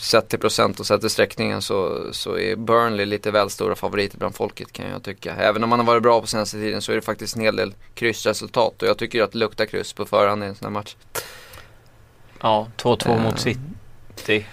sett 0.00 0.28
till 0.28 0.38
procent 0.38 0.80
och 0.80 0.86
sett 0.86 1.00
till 1.00 1.10
sträckningen 1.10 1.62
så, 1.62 2.06
så 2.12 2.38
är 2.38 2.56
Burnley 2.56 3.06
lite 3.06 3.30
väl 3.30 3.50
stora 3.50 3.74
favoriter 3.74 4.18
bland 4.18 4.34
folket 4.34 4.72
kan 4.72 4.90
jag 4.90 5.02
tycka. 5.02 5.34
Även 5.34 5.64
om 5.64 5.70
man 5.70 5.78
har 5.78 5.86
varit 5.86 6.02
bra 6.02 6.20
på 6.20 6.26
senaste 6.26 6.56
tiden 6.56 6.82
så 6.82 6.92
är 6.92 6.96
det 6.96 7.02
faktiskt 7.02 7.36
en 7.36 7.42
hel 7.42 7.56
del 7.56 7.74
kryssresultat 7.94 8.82
och 8.82 8.88
jag 8.88 8.98
tycker 8.98 9.22
att 9.22 9.32
det 9.32 9.38
luktar 9.38 9.66
kryss 9.66 9.92
på 9.92 10.06
förhand 10.06 10.44
i 10.44 10.46
en 10.46 10.54
sån 10.54 10.64
här 10.66 10.72
match. 10.72 10.96
Ja, 12.40 12.68
2-2 12.76 13.08
Eh. 13.08 13.22
mot 13.22 13.38
City 13.40 13.60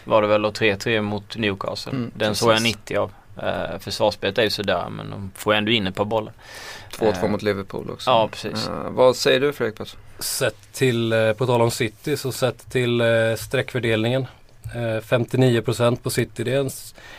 var 0.04 0.21
det 0.21 0.28
väl 0.28 0.45
och 0.45 0.54
3-3 0.54 1.01
mot 1.01 1.38
Newcastle. 1.38 1.91
Mm, 1.91 2.12
Den 2.15 2.36
såg 2.36 2.49
jag 2.51 2.58
precis. 2.58 2.75
90 2.75 2.97
av. 2.97 3.12
Uh, 3.43 3.80
försvarsspelet 3.80 4.38
är 4.38 4.43
ju 4.43 4.49
sådär 4.49 4.89
men 4.89 5.10
de 5.12 5.32
får 5.36 5.54
ändå 5.54 5.71
in 5.71 5.88
ett 5.88 5.95
par 5.95 6.06
bollar. 6.06 6.34
2-2 6.97 7.23
Eh. 7.25 7.30
mot 7.32 7.41
Liverpool 7.41 7.89
också. 7.91 8.10
Ja, 8.10 8.28
precis. 8.32 8.67
Eh, 8.67 8.89
vad 8.89 9.15
säger 9.15 9.39
du 9.39 9.54
Fredrik 9.54 9.78
Persson? 9.78 9.99
Sett 10.19 10.73
till, 10.73 11.13
på 11.38 11.45
tal 11.45 11.62
om 11.62 11.71
City, 11.71 12.17
så 12.17 12.32
sett 12.32 12.71
till 12.71 13.01
streckfördelningen. 13.38 14.25
Eh, 14.75 15.01
59% 15.01 15.95
på 16.04 16.10
City. 16.10 16.43
Det 16.43 16.54
är 16.54 16.60
en 16.60 16.69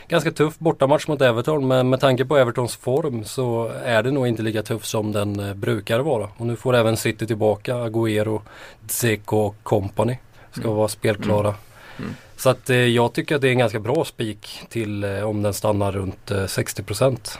ganska 0.07 0.31
tuff 0.31 0.57
bortamatch 0.57 1.07
mot 1.07 1.21
Everton 1.21 1.67
men 1.67 1.89
med 1.89 1.99
tanke 1.99 2.25
på 2.25 2.37
Evertons 2.37 2.75
form 2.75 3.23
så 3.25 3.71
är 3.83 4.03
det 4.03 4.11
nog 4.11 4.27
inte 4.27 4.41
lika 4.41 4.63
tuff 4.63 4.85
som 4.85 5.11
den 5.11 5.59
brukar 5.59 5.99
vara. 5.99 6.29
Och 6.37 6.45
nu 6.45 6.55
får 6.55 6.75
även 6.75 6.97
City 6.97 7.27
tillbaka 7.27 7.75
Agüero, 7.75 8.41
Dzeko 8.81 9.37
och 9.37 9.55
company. 9.63 10.17
Ska 10.51 10.61
Mm. 10.63 10.75
vara 10.75 10.87
spelklara. 10.87 11.55
Mm. 11.99 12.15
Så 12.37 12.49
att 12.49 12.69
eh, 12.69 12.77
jag 12.77 13.13
tycker 13.13 13.35
att 13.35 13.41
det 13.41 13.47
är 13.47 13.51
en 13.51 13.57
ganska 13.57 13.79
bra 13.79 14.05
spik 14.05 14.59
till 14.69 15.03
eh, 15.03 15.21
om 15.21 15.43
den 15.43 15.53
stannar 15.53 15.91
runt 15.91 16.31
eh, 16.31 16.37
60%. 16.37 17.37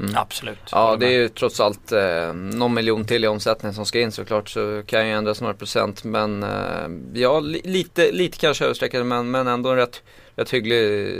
Mm. 0.00 0.16
Absolut. 0.16 0.58
Ja 0.72 0.96
det 0.96 1.06
är 1.06 1.10
ju 1.10 1.28
trots 1.28 1.60
allt 1.60 1.92
eh, 1.92 2.32
någon 2.32 2.74
miljon 2.74 3.04
till 3.04 3.24
i 3.24 3.28
omsättning 3.28 3.72
som 3.72 3.86
ska 3.86 4.00
in 4.00 4.12
såklart 4.12 4.48
så 4.48 4.82
kan 4.86 5.06
ju 5.06 5.12
ändras 5.12 5.40
några 5.40 5.54
procent 5.54 6.04
men 6.04 6.42
eh, 6.42 6.88
ja 7.14 7.40
li, 7.40 7.60
lite, 7.64 8.12
lite 8.12 8.38
kanske 8.38 8.64
överstreckande 8.64 9.04
men, 9.04 9.30
men 9.30 9.46
ändå 9.46 9.70
en 9.70 9.76
rätt, 9.76 10.02
rätt 10.36 10.50
hygglig 10.50 11.12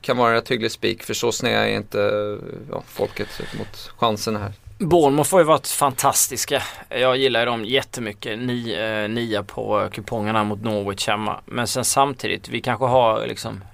kan 0.00 0.16
vara 0.16 0.28
en 0.28 0.34
rätt 0.34 0.50
hygglig 0.50 0.70
spik 0.70 1.02
för 1.02 1.14
så 1.14 1.32
snäva 1.32 1.66
är 1.66 1.76
inte 1.76 2.38
ja, 2.70 2.82
folket 2.86 3.28
mot 3.58 3.90
chanserna 3.96 4.38
här. 4.38 4.52
Bournemouth 4.82 5.32
har 5.32 5.38
ju 5.38 5.44
varit 5.44 5.66
fantastiska. 5.66 6.62
Jag 6.88 7.16
gillar 7.16 7.40
ju 7.40 7.46
dem 7.46 7.64
jättemycket. 7.64 8.38
Ni, 8.38 8.72
eh, 8.72 9.10
nia 9.10 9.42
på 9.42 9.88
kupongerna 9.92 10.44
mot 10.44 10.62
Norwich 10.62 11.08
hemma. 11.08 11.40
Men 11.46 11.66
sen 11.66 11.84
samtidigt, 11.84 12.48
vi 12.48 12.60
kanske 12.60 12.86
har 12.86 13.26
liksom 13.26 13.64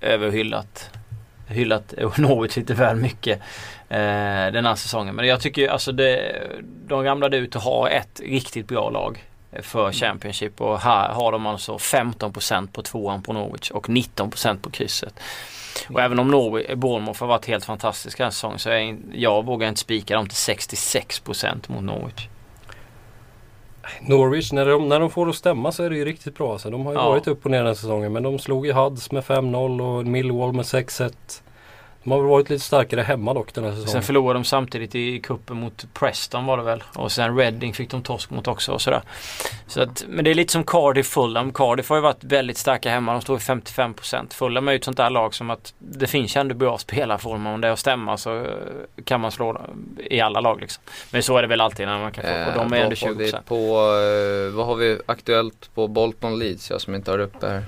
överhyllat 0.00 0.90
hyllat 1.46 1.94
Norwich 2.18 2.56
lite 2.56 2.74
väl 2.74 2.96
mycket 2.96 3.38
eh, 3.88 4.52
den 4.52 4.66
här 4.66 4.74
säsongen. 4.74 5.14
Men 5.14 5.26
jag 5.26 5.40
tycker 5.40 5.62
ju 5.62 5.68
alltså 5.68 5.92
det, 5.92 6.42
de 6.86 7.04
ramlade 7.04 7.36
ut 7.36 7.56
och 7.56 7.62
har 7.62 7.88
ett 7.88 8.20
riktigt 8.24 8.68
bra 8.68 8.90
lag 8.90 9.24
för 9.62 9.92
Championship 9.92 10.60
och 10.60 10.78
här 10.80 11.08
har 11.08 11.32
de 11.32 11.46
alltså 11.46 11.76
15% 11.76 12.68
på 12.72 12.82
tvåan 12.82 13.22
på 13.22 13.32
Norwich 13.32 13.70
och 13.70 13.88
19% 13.88 14.58
på 14.60 14.70
krysset. 14.70 15.14
Och 15.90 16.00
även 16.00 16.18
om 16.18 16.28
Norwich, 16.28 16.66
Bournemouth 16.74 17.20
har 17.20 17.26
varit 17.26 17.46
helt 17.46 17.64
fantastiska 17.64 18.22
den 18.22 18.26
här 18.26 18.30
säsongen 18.32 18.58
så 18.58 18.70
är 18.70 18.96
jag 19.12 19.44
vågar 19.44 19.68
inte 19.68 19.80
spika 19.80 20.14
dem 20.16 20.26
till 20.28 20.36
66% 20.36 21.72
mot 21.72 21.82
Norwich. 21.84 22.28
Norwich, 24.00 24.52
när 24.52 24.66
de, 24.66 24.88
när 24.88 25.00
de 25.00 25.10
får 25.10 25.28
att 25.28 25.34
stämma 25.36 25.72
så 25.72 25.82
är 25.82 25.90
det 25.90 25.96
ju 25.96 26.04
riktigt 26.04 26.34
bra. 26.38 26.58
Så 26.58 26.70
de 26.70 26.86
har 26.86 26.92
ju 26.92 26.98
Ja. 26.98 27.08
varit 27.08 27.26
upp 27.26 27.44
och 27.44 27.50
ner 27.50 27.58
den 27.58 27.66
här 27.66 27.74
säsongen. 27.74 28.12
Men 28.12 28.22
de 28.22 28.38
slog 28.38 28.66
ju 28.66 28.72
Huds 28.72 29.12
med 29.12 29.24
5-0 29.24 29.80
och 29.98 30.06
Millwall 30.06 30.52
med 30.52 30.64
6-1. 30.64 31.12
De 32.04 32.10
har 32.12 32.20
varit 32.20 32.50
lite 32.50 32.64
starkare 32.64 33.00
hemma 33.00 33.34
dock 33.34 33.54
den 33.54 33.64
här 33.64 33.70
säsongen. 33.70 33.88
Sen 33.90 34.02
förlorade 34.02 34.38
de 34.38 34.44
samtidigt 34.44 34.94
i 34.94 35.20
kuppen 35.20 35.56
mot 35.56 35.86
Preston 35.94 36.46
var 36.46 36.56
det 36.56 36.62
väl. 36.62 36.82
Och 36.94 37.12
sen 37.12 37.36
Reading 37.36 37.74
fick 37.74 37.90
de 37.90 38.02
torsk 38.02 38.30
mot 38.30 38.48
också 38.48 38.72
och 38.72 38.82
sådär. 38.82 39.02
Så 39.66 39.82
att, 39.82 40.04
men 40.08 40.24
det 40.24 40.30
är 40.30 40.34
lite 40.34 40.52
som 40.52 40.64
Cardiff 40.64 41.06
Fulham. 41.06 41.52
Cardiff 41.52 41.88
har 41.88 41.96
ju 41.96 42.02
varit 42.02 42.24
väldigt 42.24 42.58
starka 42.58 42.90
hemma. 42.90 43.12
De 43.12 43.20
står 43.20 43.36
i 43.36 43.40
55%. 43.40 44.32
Fulham 44.34 44.68
är 44.68 44.72
ju 44.72 44.76
ett 44.76 44.84
sånt 44.84 44.96
där 44.96 45.10
lag 45.10 45.34
som 45.34 45.50
att 45.50 45.74
det 45.78 46.06
finns 46.06 46.36
ju 46.36 46.40
ändå 46.40 46.54
bra 46.54 46.78
spelare 46.78 47.18
för 47.18 47.30
dem. 47.30 47.46
Om 47.46 47.60
det 47.60 47.68
är 47.68 47.72
att 47.72 47.78
stämma 47.78 48.16
så 48.16 48.36
eh, 48.36 48.46
kan 49.04 49.20
man 49.20 49.30
slå 49.32 49.60
i 49.96 50.20
alla 50.20 50.40
lag 50.40 50.60
liksom. 50.60 50.82
Men 51.10 51.22
så 51.22 51.36
är 51.36 51.42
det 51.42 51.48
väl 51.48 51.60
alltid 51.60 51.86
när 51.86 51.98
man 51.98 52.12
kan 52.12 52.24
få. 52.24 52.30
Och 52.30 52.68
de 52.68 52.72
är 52.72 52.76
Eh, 52.76 52.82
ändå 52.84 52.96
vad 53.00 53.08
har 53.10 53.14
vi 53.18 53.30
20%. 53.32 53.42
på, 53.42 53.54
eh, 53.54 54.56
vad 54.56 54.66
har 54.66 54.74
vi 54.74 54.98
aktuellt 55.06 55.70
på 55.74 55.88
Bolton 55.88 56.38
Leeds, 56.38 56.70
jag 56.70 56.80
som 56.80 56.94
inte 56.94 57.10
har 57.10 57.18
uppe 57.18 57.48
här. 57.48 57.64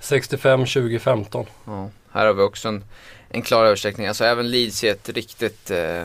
65 0.00 0.60
2015. 0.66 1.46
Ja, 1.64 1.88
här 2.12 2.26
har 2.26 2.32
vi 2.32 2.42
också 2.42 2.68
en, 2.68 2.84
en 3.28 3.42
klar 3.42 3.64
översträckning. 3.64 4.06
Alltså 4.06 4.24
även 4.24 4.50
Leeds 4.50 4.84
är 4.84 4.90
ett 4.90 5.08
riktigt 5.08 5.70
eh, 5.70 6.02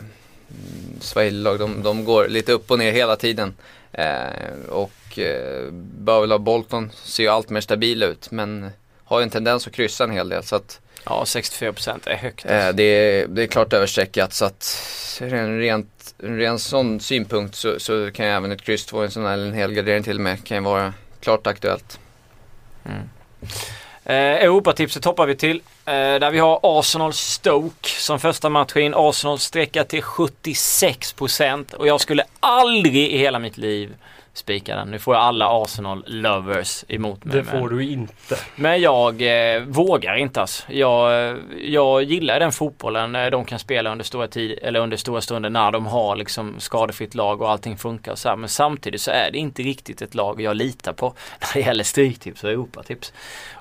Swahili-lag. 1.00 1.60
De, 1.60 1.84
de 1.84 2.06
går 2.06 2.28
lite 2.28 2.52
upp 2.52 2.72
och 2.72 2.80
ner 2.80 2.92
hela 2.92 3.16
tiden. 3.16 3.54
Eh, 3.92 4.70
och 4.70 5.20
eh, 5.20 5.72
Bowell 5.98 6.32
och 6.34 6.42
Bolton 6.42 6.92
ser 7.04 7.24
ju 7.24 7.30
allt 7.30 7.50
mer 7.50 7.62
stabila 7.62 8.06
ut. 8.06 8.32
Men 8.32 8.70
har 9.04 9.20
ju 9.20 9.24
en 9.24 9.30
tendens 9.30 9.68
att 9.68 9.74
kryssa 9.74 10.04
en 10.04 10.12
hel 10.12 10.30
del. 10.30 10.44
Så 10.44 10.56
att 10.56 10.80
Ja, 11.06 11.24
64% 11.26 12.00
är 12.06 12.16
högt. 12.16 12.46
eh, 12.46 12.70
det, 12.70 12.84
är, 12.84 13.28
det 13.28 13.44
är 13.44 13.48
klart 13.48 13.74
överstreckat. 13.74 14.34
Så 14.34 14.46
att 14.46 14.82
en 15.20 15.60
rent, 15.60 16.14
en 16.24 16.38
ren 16.38 16.60
sån 16.60 17.00
synpunkt 17.00 17.56
så, 17.56 17.80
så 17.80 18.12
kan 18.12 18.26
ju 18.26 18.32
även 18.32 18.52
ett 18.52 18.62
kryss 18.62 18.86
två, 18.86 19.02
en 19.02 19.12
sån 19.12 19.26
här, 19.26 19.34
eller 19.34 19.46
en 19.48 19.54
hel 19.54 19.74
gardering 19.74 20.04
till 20.04 20.16
och 20.18 20.22
med, 20.22 20.44
kan 20.44 20.58
ju 20.58 20.64
vara 20.64 20.94
klart 21.20 21.48
aktuellt. 21.48 22.00
Mm. 22.86 23.00
Eh, 24.06 24.44
Europatipset 24.46 25.06
hoppar 25.06 25.26
vi 25.26 25.36
till. 25.36 25.62
Eh, 25.86 25.94
där 25.94 26.32
vi 26.32 26.40
har 26.40 26.60
Arsenal 26.64 27.14
Stoke 27.14 27.90
som 27.90 28.20
första 28.20 28.50
matchen. 28.50 28.94
Arsenal 28.96 29.40
sträcker 29.40 29.84
till 29.84 30.02
76% 30.02 31.74
och 31.74 31.88
jag 31.88 32.02
skulle 32.02 32.24
aldrig 32.40 33.14
i 33.14 33.18
hela 33.18 33.40
mitt 33.40 33.58
liv 33.58 33.96
spika 34.34 34.76
den. 34.76 34.92
Nu 34.92 35.00
får 35.00 35.16
jag 35.16 35.24
alla 35.24 35.64
Arsenal 35.64 36.04
lovers 36.08 36.86
emot 36.88 37.24
mig. 37.24 37.36
Det 37.36 37.44
får 37.44 37.60
men, 37.60 37.78
du 37.78 37.84
inte. 37.84 38.38
men 38.56 38.82
jag 38.82 39.22
eh, 39.22 39.62
vågar 39.62 40.16
inte 40.16 40.42
alltså. 40.42 40.72
Jag, 40.72 41.30
eh, 41.30 41.38
jag 41.62 42.04
gillar 42.04 42.40
den 42.40 42.52
fotbollen 42.52 43.16
eh, 43.16 43.30
de 43.30 43.46
kan 43.46 43.60
spela 43.60 43.92
under 43.92 44.06
stora, 44.06 44.28
tid, 44.28 44.60
eller 44.62 44.80
under 44.80 44.98
stora 44.98 45.22
stunder 45.22 45.50
när 45.50 45.72
de 45.72 45.86
har 45.86 46.16
liksom 46.16 46.60
skadefritt 46.60 47.16
lag 47.16 47.42
och 47.42 47.52
allting 47.52 47.78
funkar 47.78 48.12
och 48.12 48.20
så 48.20 48.30
här. 48.30 48.36
Men 48.36 48.50
samtidigt 48.50 49.02
så 49.02 49.12
är 49.12 49.32
det 49.32 49.38
inte 49.38 49.62
riktigt 49.62 50.02
ett 50.02 50.16
lag 50.16 50.42
jag 50.42 50.56
litar 50.56 50.94
på 50.94 51.14
när 51.40 51.54
det 51.54 51.60
gäller 51.68 51.84
stryktips 51.84 52.44
och 52.44 52.50
Europatips. 52.50 53.14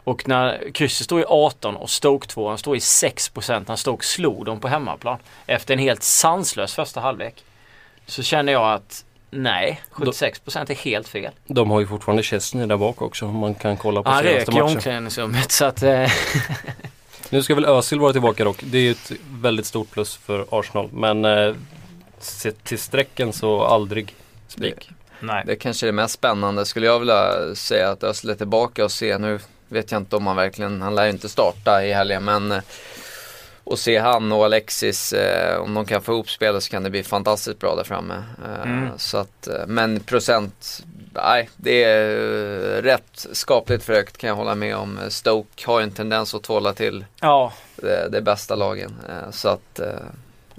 Och 0.05 0.29
när 0.29 0.71
krysset 0.73 1.05
står 1.05 1.21
i 1.21 1.25
18 1.29 1.77
och 1.77 1.91
Stoke 1.91 2.27
2 2.29 2.57
står 2.57 2.77
i 2.77 2.79
6% 2.79 3.65
när 3.69 3.77
Stoke 3.77 4.07
slog 4.07 4.45
dem 4.45 4.61
på 4.61 4.69
hemmaplan 4.69 5.19
efter 5.47 5.75
en 5.75 5.81
helt 5.81 6.03
sanslös 6.03 6.75
första 6.75 7.01
halvlek. 7.01 7.45
Så 8.07 8.23
känner 8.23 8.53
jag 8.53 8.73
att 8.73 9.05
nej, 9.31 9.81
76% 9.93 10.71
är 10.71 10.75
helt 10.75 11.09
fel. 11.09 11.33
De 11.47 11.71
har 11.71 11.81
ju 11.81 11.87
fortfarande 11.87 12.23
Chesney 12.23 12.67
där 12.67 12.77
bak 12.77 13.03
också. 13.03 13.27
om 13.27 13.37
Man 13.37 13.55
kan 13.55 13.77
kolla 13.77 14.03
på 14.03 14.11
Han 14.11 14.23
senaste 14.23 14.41
röker 14.41 14.53
i 14.53 14.63
matchen. 14.63 14.77
omklädningsrummet 14.77 15.53
så 15.53 15.65
att 15.65 15.83
eh, 15.83 16.11
Nu 17.31 17.43
ska 17.43 17.55
väl 17.55 17.65
Özil 17.65 18.01
vara 18.01 18.13
tillbaka 18.13 18.45
dock. 18.45 18.57
Det 18.63 18.79
är 18.79 18.83
ju 18.83 18.91
ett 18.91 19.13
väldigt 19.33 19.67
stort 19.67 19.91
plus 19.91 20.17
för 20.17 20.47
Arsenal. 20.51 20.89
Men 20.93 21.25
eh, 21.25 21.55
sett 22.19 22.65
till 22.65 22.79
strecken 22.79 23.33
så 23.33 23.63
aldrig 23.65 24.15
spik. 24.49 24.91
nej. 25.21 25.43
Det 25.47 25.57
kanske 25.57 25.87
är 25.87 25.89
det 25.89 25.93
mest 25.93 26.15
spännande 26.15 26.67
skulle 26.67 26.87
jag 26.87 26.99
vilja 26.99 27.55
säga 27.55 27.91
att 27.91 28.03
Özil 28.03 28.31
är 28.31 28.35
tillbaka 28.35 28.85
och 28.85 28.93
se 28.93 29.19
nu 29.19 29.39
vet 29.69 29.93
jag 29.93 30.01
inte 30.01 30.17
om 30.17 30.27
han 30.27 30.37
verkligen, 30.37 30.83
han 30.83 30.95
lär 30.95 31.05
ju 31.05 31.11
inte 31.11 31.29
starta 31.29 31.85
i 31.85 31.93
helgen 31.93 32.25
men 32.25 32.53
eh, 32.53 32.59
och 33.65 33.79
se 33.79 33.99
han 33.99 34.33
och 34.33 34.45
Alexis, 34.45 35.13
eh, 35.13 35.61
om 35.61 35.75
de 35.75 35.85
kan 35.87 36.03
få 36.03 36.13
ihop 36.13 36.31
spelet 36.31 36.63
så 36.63 36.71
kan 36.71 36.83
det 36.83 36.91
bli 36.91 37.03
fantastiskt 37.03 37.59
bra 37.59 37.75
där 37.77 37.85
framme. 37.85 38.15
Eh, 38.45 38.63
Mm. 38.63 38.89
så 38.97 39.19
att, 39.19 39.47
eh, 39.47 39.67
men 39.67 40.01
procent, 40.01 40.83
nej 41.15 41.49
det 41.57 41.85
är 41.85 42.77
eh, 42.79 42.83
rätt 42.83 43.27
skapligt 43.33 43.85
för 43.85 43.93
högt 43.93 44.19
kan 44.19 44.29
jag 44.29 44.35
hålla 44.37 44.55
med 44.55 44.77
om. 44.77 44.99
Stoke 45.09 45.67
har 45.67 45.81
ju 45.81 45.85
en 45.85 45.91
tendens 45.91 46.35
att 46.35 46.43
tåla 46.43 46.73
till 46.73 47.05
Ja, 47.21 47.53
det, 47.77 48.09
det 48.13 48.21
bästa 48.21 48.55
lagen. 48.55 48.95
Eh, 49.09 49.31
så 49.31 49.49
att 49.49 49.79
eh, 49.79 49.87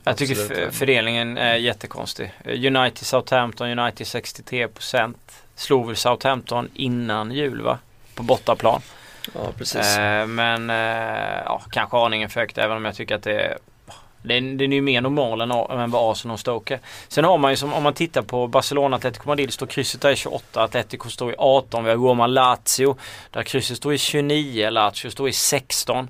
jag 0.04 0.18
tycker 0.18 0.52
f- 0.52 0.74
fördelningen 0.76 1.38
är 1.38 1.56
jättekonstig. 1.56 2.34
United 2.46 2.98
Southampton, 3.06 3.80
United 3.80 4.08
63% 4.08 5.14
slog 5.56 5.88
väl 5.88 5.96
Southampton 5.96 6.70
innan 6.74 7.32
jul 7.32 7.62
va? 7.62 7.80
På 8.16 8.24
bortaplan 8.24 8.82
ja 9.34 9.52
precis. 9.58 9.98
Eh, 9.98 10.28
men 10.28 10.70
eh, 10.70 11.44
ja, 11.46 11.62
kanske 11.72 11.98
aningen 11.98 12.30
för 12.30 12.40
högt 12.40 12.58
även 12.58 12.78
om 12.78 12.86
jag 12.86 12.96
tycker 12.96 13.16
att 13.16 13.24
det 13.24 13.42
är 13.42 13.58
det 14.24 14.38
är, 14.38 14.42
det 14.42 14.66
är 14.66 14.68
ju 14.68 14.82
mer 14.82 15.02
normal 15.02 15.42
än, 15.42 15.52
än 15.52 15.92
vad 15.92 16.12
Arsenal 16.12 16.34
och 16.34 16.40
Stoke 16.40 16.74
är. 16.74 16.80
Sen 17.08 17.24
har 17.24 17.38
man 17.38 17.52
ju 17.52 17.58
som 17.58 17.74
om 17.74 17.84
man 17.84 17.94
tittar 17.94 18.22
på 18.22 18.48
Barcelona, 18.48 18.96
Atletico 18.96 19.28
Madrid 19.28 19.54
står 19.54 19.68
krysset 19.68 20.02
där 20.02 20.12
i 20.12 20.16
28, 20.16 20.64
Atletico 20.64 21.10
står 21.10 21.32
i 21.32 21.36
18, 21.38 21.84
vi 21.84 21.90
har 21.90 21.98
Roma 21.98 22.28
Lazio 22.28 22.98
där 23.32 23.44
krysset 23.44 23.78
står 23.78 23.94
i 23.94 23.98
29, 23.98 24.70
Lazio 24.70 25.10
står 25.10 25.30
i 25.30 25.34
16. 25.34 26.10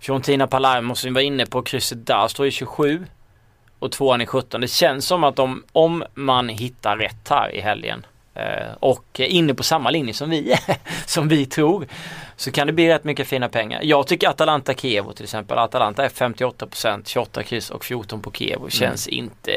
Fiorentina 0.00 0.46
Palermo 0.46 0.94
som 0.94 1.08
vi 1.08 1.14
var 1.14 1.20
inne 1.20 1.46
på, 1.46 1.62
krysset 1.62 2.06
där 2.06 2.28
står 2.28 2.46
i 2.46 2.50
27 2.50 3.06
och 3.78 3.92
tvåan 3.92 4.20
i 4.20 4.26
17. 4.26 4.60
Det 4.60 4.68
känns 4.68 5.06
som 5.06 5.24
att 5.24 5.38
om, 5.38 5.64
om 5.72 6.04
man 6.14 6.48
hittar 6.48 6.96
rätt 6.96 7.28
här 7.28 7.54
i 7.54 7.60
helgen 7.60 8.06
och 8.80 9.04
är 9.20 9.26
inne 9.26 9.54
på 9.54 9.62
samma 9.62 9.90
linje 9.90 10.14
som 10.14 10.30
vi 10.30 10.54
som 11.06 11.28
vi 11.28 11.46
tror 11.46 11.86
så 12.36 12.50
kan 12.52 12.66
det 12.66 12.72
bli 12.72 12.88
rätt 12.88 13.04
mycket 13.04 13.26
fina 13.26 13.48
pengar. 13.48 13.80
Jag 13.82 14.06
tycker 14.06 14.28
Atalanta 14.28 14.74
Kievo 14.74 15.12
till 15.12 15.24
exempel. 15.24 15.58
Atalanta 15.58 16.04
är 16.04 16.08
58% 16.08 17.02
28 17.06 17.42
kryss 17.42 17.70
och 17.70 17.84
14 17.84 18.20
på 18.22 18.30
Kievo. 18.32 18.68
Känns 18.70 19.08
inte 19.08 19.52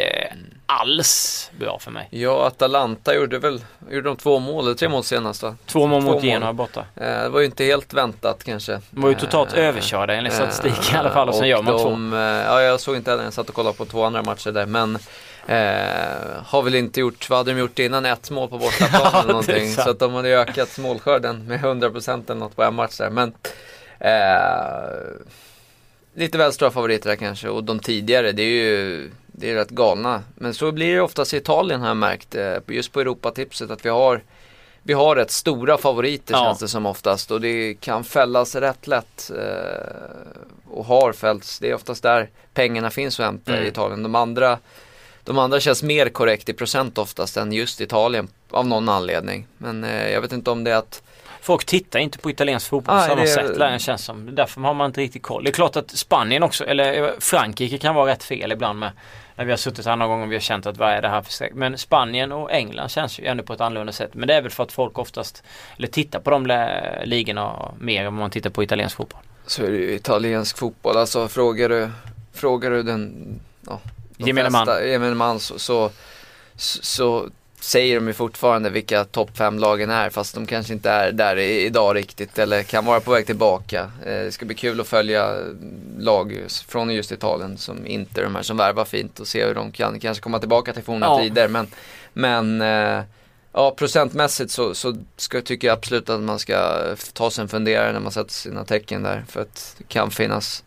alls 0.66 1.52
bra 1.60 1.80
för 1.80 1.92
mig. 1.92 2.08
Ja, 2.12 2.48
Atalanta 2.48 3.16
gjorde 3.16 3.40
väl, 3.40 3.62
gjorde 3.90 4.10
de 4.10 4.16
två 4.18 4.40
mål, 4.40 4.66
eller 4.66 4.76
tre 4.76 4.90
mål 4.90 5.04
senast 5.04 5.44
va? 5.44 5.56
Två 5.66 5.88
mål 5.88 6.02
Två 6.04 6.12
mot. 6.12 6.24
Genoa 6.24 6.54
borta. 6.54 6.86
Eh, 6.96 7.06
Det 7.24 7.30
var 7.30 7.40
ju 7.40 7.46
inte 7.46 7.64
helt 7.64 7.94
väntat 7.94 8.44
kanske. 8.44 8.80
De 8.90 9.02
var 9.02 9.10
ju 9.10 9.16
totalt 9.16 9.54
Eh, 9.54 9.64
överkörda 9.66 10.14
enligt 10.14 10.34
eh, 10.34 10.38
statistik 10.50 10.94
i 10.94 10.98
alla 10.98 11.10
fall 11.10 11.30
och 11.30 11.36
sen 11.36 11.48
gör 11.48 11.62
man 11.62 11.78
två. 12.12 12.18
eh, 12.18 12.24
Ja, 12.46 12.62
jag 12.62 12.80
såg 12.80 12.96
inte 12.96 13.12
heller, 13.12 13.24
jag 13.24 13.34
satt 13.34 13.50
och 13.50 13.56
kollade 13.56 13.78
på 13.78 13.86
två 13.86 14.04
andra 14.04 14.24
matcher 14.24 14.52
där 14.52 14.66
men 14.66 14.98
eh, 15.48 16.44
har 16.46 16.62
väl 16.62 16.76
inte 16.76 17.00
gjort, 17.00 17.30
vad 17.30 17.38
hade 17.40 17.54
de 17.54 17.60
gjort 17.60 17.80
innan? 17.80 18.06
Ett 18.06 18.30
mål 18.32 18.50
på 18.50 18.58
bortaplan 18.58 19.16
eller 19.24 19.28
någonting. 19.28 19.72
Så 19.72 19.90
att 19.90 20.00
de 20.00 20.14
hade 20.14 20.30
ökat 20.30 20.78
målskörden 20.78 21.46
med 21.48 21.60
100% 21.60 22.24
eller 22.32 22.40
något 22.40 22.56
på 22.56 22.64
en 22.64 22.76
match 22.76 22.98
där. 22.98 23.10
Men 23.10 23.34
eh, 24.00 25.22
lite 26.14 26.38
väl 26.38 26.54
stora 26.54 26.72
favoriter 26.72 27.10
där 27.10 27.16
kanske 27.16 27.50
och 27.50 27.64
de 27.64 27.80
tidigare 27.80 28.32
det 28.32 28.44
är 28.44 28.46
ju 28.64 29.12
det 29.28 29.52
är 29.52 29.56
rätt 29.56 29.70
galna. 29.70 30.24
Men 30.36 30.54
så 30.54 30.72
blir 30.72 30.96
det 30.96 31.02
oftast 31.02 31.34
i 31.34 31.38
Italien 31.38 31.82
har 31.82 31.88
jag 31.88 31.98
märkt, 31.98 32.36
eh, 32.36 32.58
just 32.68 32.92
på 32.92 33.00
Europatipset 33.02 33.72
att 33.72 33.86
vi 33.86 33.90
har 33.90 34.22
vi 34.88 34.94
har 34.94 35.16
rätt 35.16 35.32
stora 35.32 35.78
favoriter 35.78 36.34
Ja. 36.34 36.44
känns 36.44 36.60
det 36.60 36.68
som 36.68 36.86
oftast 36.86 37.32
och 37.32 37.42
det 37.42 37.74
kan 37.80 38.04
fällas 38.04 38.56
rätt 38.56 38.88
lätt. 38.88 39.32
Eh, 39.38 40.72
och 40.72 40.86
har 40.86 41.14
fällts. 41.14 41.60
Det 41.60 41.70
är 41.70 41.74
oftast 41.76 42.04
där 42.04 42.30
pengarna 42.54 42.90
finns 42.90 43.20
att 43.20 43.26
hämta 43.26 43.52
Mm. 43.52 43.66
i 43.66 43.68
Italien. 43.68 44.04
De 44.04 44.16
andra, 44.16 44.58
de 45.26 45.38
andra 45.40 45.60
känns 45.60 45.84
mer 45.84 46.10
korrekt 46.10 46.50
i 46.50 46.54
procent 46.54 46.98
oftast 46.98 47.38
än 47.38 47.54
just 47.54 47.82
Italien 47.82 48.28
av 48.50 48.68
någon 48.68 48.90
anledning. 48.90 49.48
Men 49.58 49.84
eh, 49.84 50.10
jag 50.10 50.22
vet 50.22 50.32
inte 50.32 50.52
om 50.52 50.64
det 50.64 50.72
är 50.72 50.76
att 50.78 51.02
Folk 51.42 51.66
tittar 51.66 52.00
inte 52.00 52.18
på 52.18 52.30
italiensk 52.30 52.68
fotboll 52.70 52.96
på 52.96 53.00
Nej, 53.00 53.08
samma 53.10 53.22
det- 53.22 53.28
sätt 53.28 53.58
längre 53.58 53.80
känns 53.80 54.06
som. 54.06 54.36
Därför 54.36 54.62
har 54.62 54.74
man 54.74 54.86
inte 54.86 55.02
riktigt 55.02 55.24
koll. 55.24 55.44
Det 55.44 55.50
är 55.50 55.54
klart 55.54 55.76
att 55.76 55.92
Spanien 55.92 56.44
också, 56.44 56.66
eller 56.66 57.04
eh, 57.04 57.10
Frankrike 57.20 57.78
kan 57.78 57.96
vara 57.96 58.12
rätt 58.12 58.24
fel 58.24 58.52
ibland 58.52 58.80
med. 58.80 58.92
När 59.36 59.46
vi 59.46 59.52
har 59.52 59.58
suttit 59.58 59.86
här 59.86 59.96
någon 59.96 60.10
gång 60.10 60.22
och 60.22 60.32
vi 60.32 60.36
har 60.36 60.42
känt 60.42 60.66
att 60.66 60.78
vad 60.78 60.90
är 60.90 61.02
det 61.02 61.10
här 61.10 61.22
för? 61.22 61.50
Men 61.54 61.78
Spanien 61.78 62.32
och 62.32 62.52
England 62.52 62.90
känns 62.90 63.20
ju 63.20 63.26
ändå 63.26 63.44
på 63.44 63.54
ett 63.54 63.62
annorlunda 63.62 63.94
sätt. 63.94 64.10
Men 64.14 64.28
det 64.28 64.34
är 64.34 64.42
väl 64.42 64.52
för 64.52 64.64
att 64.64 64.72
folk 64.72 64.98
oftast, 65.00 65.44
eller 65.78 65.88
tittar 65.88 66.20
på 66.20 66.30
de 66.30 66.68
ligorna 67.04 67.72
mer 67.80 68.06
än 68.06 68.14
man 68.14 68.30
tittar 68.30 68.50
på 68.50 68.64
italiensk 68.64 68.96
fotboll. 68.96 69.22
så 69.48 69.64
är 69.64 69.72
det 69.72 69.78
ju 69.78 69.92
italiensk 69.96 70.58
fotboll. 70.58 70.98
Alltså 70.98 71.28
frågar 71.28 71.70
du, 71.70 71.90
frågar 72.34 72.72
du 72.72 72.84
den, 72.84 73.26
ja, 73.68 73.80
Gemene 74.18 74.50
man. 74.50 74.68
gemene 74.90 75.16
man 75.16 75.40
så, 75.40 75.60
så, 75.60 75.92
så 76.82 77.30
säger 77.60 77.96
de 77.96 78.08
ju 78.08 78.14
fortfarande 78.14 78.70
vilka 78.70 79.04
topp 79.04 79.38
fem 79.38 79.60
lagen 79.60 79.90
är 79.90 80.10
fast 80.10 80.36
de 80.36 80.46
kanske 80.46 80.74
inte 80.74 80.90
är 80.90 81.12
där 81.12 81.38
idag 81.38 81.96
riktigt 81.96 82.40
eller 82.40 82.64
kan 82.64 82.86
vara 82.86 83.00
på 83.00 83.12
väg 83.12 83.26
tillbaka. 83.26 83.92
Eh, 84.06 84.06
det 84.24 84.32
ska 84.32 84.46
bli 84.46 84.56
kul 84.56 84.82
att 84.82 84.88
följa 84.88 85.36
lag 86.00 86.38
från 86.68 86.90
just 86.90 87.12
Italien 87.12 87.58
som 87.58 87.88
inte 87.88 88.22
de 88.22 88.36
här 88.36 88.42
som 88.44 88.58
värvar 88.58 88.86
fint 88.86 89.20
och 89.20 89.28
se 89.28 89.46
hur 89.46 89.56
de 89.56 89.72
kan 89.72 90.00
kanske 90.00 90.22
komma 90.24 90.40
tillbaka 90.40 90.74
till 90.74 90.84
forna 90.84 91.06
Ja. 91.06 91.20
tider. 91.24 91.48
Men, 91.48 91.68
men 92.14 92.62
eh, 92.62 93.04
ja, 93.54 93.72
procentmässigt 93.72 94.52
så, 94.52 94.74
så 94.76 94.96
ska, 95.18 95.42
tycker 95.42 95.68
jag 95.68 95.78
absolut 95.78 96.10
att 96.10 96.22
man 96.22 96.40
ska 96.40 96.82
ta 97.14 97.32
sig 97.32 97.42
en 97.42 97.48
funderare 97.48 97.94
när 97.94 98.00
man 98.00 98.12
sätter 98.12 98.34
sina 98.34 98.66
tecken 98.66 99.04
där 99.04 99.26
för 99.30 99.42
att 99.42 99.76
det 99.78 99.84
kan 99.84 100.12
finnas 100.12 100.64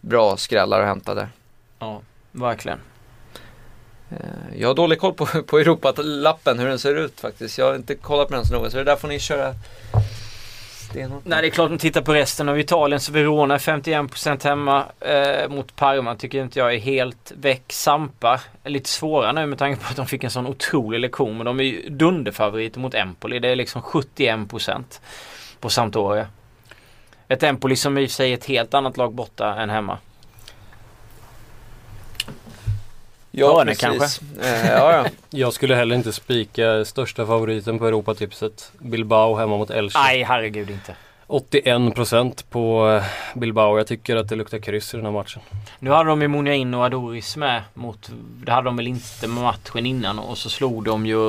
bra 0.00 0.36
skrällar 0.36 0.80
att 0.80 0.86
hämta 0.86 1.14
där. 1.14 1.28
Ja, 1.78 2.02
verkligen. 2.36 2.80
Eh, 4.10 4.16
jag 4.56 4.68
har 4.68 4.74
dålig 4.74 4.98
koll 4.98 5.14
på, 5.14 5.26
på 5.26 5.58
Europalappen, 5.58 6.58
hur 6.58 6.68
den 6.68 6.78
ser 6.78 6.94
ut 6.94 7.20
faktiskt. 7.20 7.58
Jag 7.58 7.66
har 7.66 7.74
inte 7.74 7.94
kollat 7.94 8.28
på 8.28 8.34
den 8.34 8.44
så 8.44 8.54
noga, 8.54 8.70
så 8.70 8.76
det 8.76 8.84
där 8.84 8.96
får 8.96 9.08
ni 9.08 9.18
köra 9.18 9.54
stenhårt. 10.90 11.24
Nej 11.24 11.42
det 11.42 11.48
är 11.48 11.50
klart 11.50 11.66
om 11.66 11.72
man 11.72 11.78
tittar 11.78 12.00
på 12.00 12.14
resten 12.14 12.48
av 12.48 12.60
Italien 12.60 13.00
så 13.00 13.12
Verona 13.12 13.54
är 13.54 13.58
51% 13.58 14.44
hemma 14.44 14.84
eh, 15.00 15.48
mot 15.48 15.76
Parma 15.76 16.14
tycker 16.14 16.42
inte 16.42 16.58
jag 16.58 16.74
är 16.74 16.78
helt 16.78 17.32
väck. 17.36 17.72
Sampa 17.72 18.40
är 18.64 18.70
lite 18.70 18.88
svåra 18.88 19.32
nu 19.32 19.46
med 19.46 19.58
tanke 19.58 19.80
på 19.82 19.86
att 19.90 19.96
de 19.96 20.06
fick 20.06 20.24
en 20.24 20.30
sån 20.30 20.46
otrolig 20.46 21.00
lektion. 21.00 21.36
Men 21.36 21.46
de 21.46 21.60
är 21.60 21.64
ju 21.64 21.88
dunderfavoriter 21.88 22.80
mot 22.80 22.94
Empoli. 22.94 23.38
Det 23.38 23.48
är 23.48 23.56
liksom 23.56 23.82
71% 23.82 24.84
på 25.60 25.68
Sampdoria. 25.68 26.26
Ett 27.28 27.42
Empoli 27.42 27.76
som 27.76 27.98
i 27.98 28.08
sig 28.08 28.30
är 28.30 28.34
ett 28.34 28.44
helt 28.44 28.74
annat 28.74 28.96
lag 28.96 29.14
borta 29.14 29.54
än 29.54 29.70
hemma. 29.70 29.98
Ja, 33.40 33.56
Hörne 33.56 33.74
precis. 33.74 34.20
Eh, 34.42 34.66
ja, 34.66 34.92
ja. 34.92 35.06
Jag 35.30 35.52
skulle 35.52 35.74
heller 35.74 35.96
inte 35.96 36.12
spika 36.12 36.84
största 36.84 37.26
favoriten 37.26 37.78
på 37.78 37.86
Europatipset. 37.86 38.72
Bilbao 38.78 39.34
hemma 39.34 39.56
mot 39.56 39.70
Elche. 39.70 39.98
Nej 39.98 40.22
herregud 40.22 40.70
inte. 40.70 40.96
81% 41.26 42.44
på 42.50 42.90
eh, 42.90 43.04
Bilbao. 43.38 43.78
Jag 43.78 43.86
tycker 43.86 44.16
att 44.16 44.28
det 44.28 44.36
luktar 44.36 44.58
kryss 44.58 44.94
i 44.94 44.96
den 44.96 45.06
här 45.06 45.12
matchen. 45.12 45.42
Nu 45.78 45.90
hade 45.90 46.10
de 46.10 46.22
ju 46.22 46.28
Muniain 46.28 46.74
och 46.74 46.84
Adoris 46.84 47.36
med 47.36 47.62
mot, 47.74 48.10
det 48.44 48.52
hade 48.52 48.64
de 48.64 48.76
väl 48.76 48.86
inte 48.86 49.28
med 49.28 49.42
matchen 49.42 49.86
innan 49.86 50.18
och 50.18 50.38
så 50.38 50.50
slog 50.50 50.84
de 50.84 51.06
ju 51.06 51.20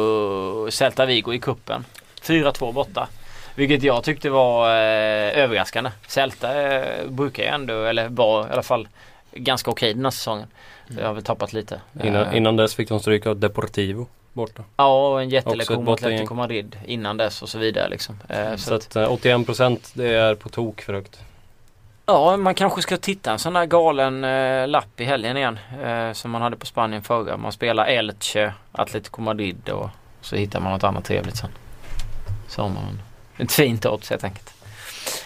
Celta 0.71 1.05
Vigo 1.05 1.33
i 1.33 1.39
kuppen 1.39 1.85
4-2 2.21 2.73
borta. 2.73 3.07
Vilket 3.55 3.83
jag 3.83 4.03
tyckte 4.03 4.29
var 4.29 4.69
eh, 4.69 5.43
överraskande. 5.43 5.91
Celta 6.07 6.61
eh, 6.61 7.07
brukar 7.09 7.43
ju 7.43 7.49
ändå, 7.49 7.83
eller 7.83 8.09
var 8.09 8.47
i 8.47 8.51
alla 8.51 8.63
fall 8.63 8.87
ganska 9.31 9.71
okej 9.71 9.93
den 9.93 10.03
här 10.03 10.11
säsongen. 10.11 10.47
Jag 10.97 11.05
har 11.05 11.13
väl 11.13 11.23
tappat 11.23 11.53
lite. 11.53 11.81
Innan, 12.03 12.21
Eh, 12.25 12.37
innan 12.37 12.55
dess 12.55 12.75
fick 12.75 12.89
de 12.89 12.99
stryk 12.99 13.25
av 13.25 13.39
Deportivo 13.39 14.07
borta. 14.33 14.63
Ja, 14.77 15.07
och 15.07 15.21
en 15.21 15.29
jättelektion 15.29 15.83
mot. 15.83 16.03
Atletico 16.03 16.33
Madrid 16.33 16.77
innan 16.85 17.17
dess 17.17 17.41
och 17.41 17.49
så 17.49 17.57
vidare 17.57 17.89
liksom. 17.89 18.19
Eh, 18.29 18.51
så 18.51 18.57
Så 18.57 18.73
att, 18.73 18.95
att 18.95 18.95
eh, 18.95 19.11
81% 19.11 19.91
det 19.93 20.07
är 20.07 20.35
på 20.35 20.49
tok 20.49 20.81
för 20.81 20.93
högt. 20.93 21.19
Ja, 22.05 22.37
man 22.37 22.55
kanske 22.55 22.81
ska 22.81 22.97
titta 22.97 23.31
en 23.31 23.39
sån 23.39 23.53
där 23.53 23.65
galen 23.65 24.23
eh, 24.23 24.67
lapp 24.67 25.01
i 25.01 25.03
helgen 25.03 25.37
igen. 25.37 25.59
Eh, 25.83 26.13
som 26.13 26.31
man 26.31 26.41
hade 26.41 26.55
på 26.55 26.65
Spanien 26.65 27.03
förra. 27.03 27.37
Man 27.37 27.51
spelar 27.51 27.85
Elche, 27.85 28.53
Atletico 28.71 29.21
Madrid 29.21 29.69
och 29.69 29.89
så 30.21 30.35
hittar 30.35 30.59
man 30.59 30.71
något 30.71 30.83
annat 30.83 31.05
trevligt 31.05 31.37
sen. 31.37 31.49
Så 32.47 32.61
har 32.61 32.69
man 32.69 33.01
ett 33.37 33.51
fint 33.51 33.85
odds 33.85 34.09
helt 34.09 34.23
enkelt. 34.23 34.53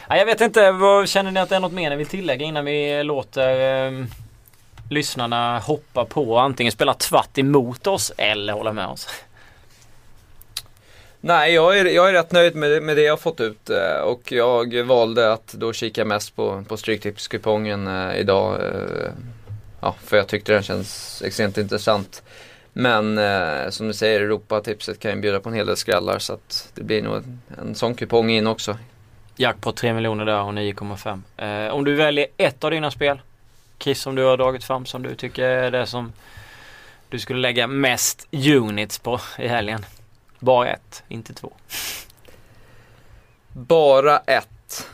Ja, 0.10 0.18
jag 0.18 0.26
vet 0.26 0.42
inte, 0.42 0.72
vad, 0.72 1.10
känner 1.10 1.32
ni 1.32 1.40
att 1.40 1.50
det 1.50 1.56
är 1.56 1.60
något 1.60 1.72
mer 1.72 1.90
ni 1.90 1.96
vill 1.96 2.08
tillägga 2.08 2.46
innan 2.46 2.66
vi 2.66 3.04
låter 3.04 3.86
eh, 3.88 4.06
lyssnarna 4.92 5.60
hoppa 5.60 6.06
på 6.06 6.32
och 6.32 6.42
antingen 6.42 6.72
spela 6.72 6.94
tvärt 6.94 7.38
emot 7.38 7.88
oss 7.88 8.12
eller 8.18 8.54
hålla 8.54 8.74
med 8.74 8.88
oss? 8.88 9.08
Nej, 11.24 11.54
jag 11.54 11.78
är, 11.80 11.86
jag 11.86 12.10
är 12.10 12.14
rätt 12.14 12.32
nöjd 12.32 12.56
med, 12.56 12.72
det- 12.72 12.82
med 12.82 12.96
det 12.98 13.02
jag 13.02 13.12
har 13.12 13.18
fått 13.18 13.40
ut 13.42 13.70
eh, 13.70 14.02
och 14.04 14.32
jag 14.32 14.84
valde 14.84 15.34
att 15.34 15.48
då 15.54 15.74
kika 15.74 16.06
mest 16.06 16.36
på, 16.36 16.64
på 16.68 16.78
Stryktipskupongen 16.78 17.88
eh, 17.88 18.20
idag. 18.20 18.56
eh, 18.66 19.12
Ja, 19.84 19.96
för 20.04 20.18
jag 20.18 20.28
tyckte 20.28 20.54
den 20.54 20.64
känns 20.64 21.22
extremt 21.26 21.58
intressant. 21.58 22.24
Men 22.74 23.18
eh, 23.18 23.70
som 23.70 23.88
du 23.88 23.94
säger, 23.94 24.22
Europatipset 24.22 25.00
kan 25.00 25.12
ju 25.12 25.22
bjuda 25.22 25.40
på 25.40 25.50
en 25.50 25.56
hel 25.56 25.68
del 25.68 25.78
skrällar 25.78 26.20
så 26.20 26.34
att 26.34 26.70
det 26.76 26.84
blir 26.84 27.02
nog 27.02 27.16
en, 27.16 27.42
en 27.62 27.76
sån 27.76 27.96
kupong 27.96 28.30
in 28.32 28.48
också. 28.48 28.78
Jackpot 29.36 29.76
3 29.78 29.94
miljoner 29.94 30.26
där 30.26 30.42
och 30.42 30.54
9,5. 30.54 31.68
Eh, 31.68 31.74
om 31.74 31.84
du 31.86 31.96
väljer 31.96 32.28
ett 32.38 32.64
av 32.64 32.72
dina 32.72 32.92
spel, 32.92 33.22
Chris 33.84 34.02
som 34.02 34.16
du 34.16 34.24
har 34.24 34.38
dragit 34.38 34.64
fram 34.64 34.86
som 34.86 35.04
du 35.04 35.16
tycker 35.16 35.44
är 35.44 35.72
det 35.72 35.86
som 35.86 36.14
du 37.10 37.20
skulle 37.20 37.40
lägga 37.40 37.68
mest 37.68 38.28
units 38.32 39.00
på 39.00 39.20
i 39.38 39.48
helgen. 39.48 39.86
Bara 40.40 40.70
ett, 40.70 41.04
inte 41.08 41.34
två. 41.34 41.54
Bara 43.54 44.18
ett. 44.18 44.88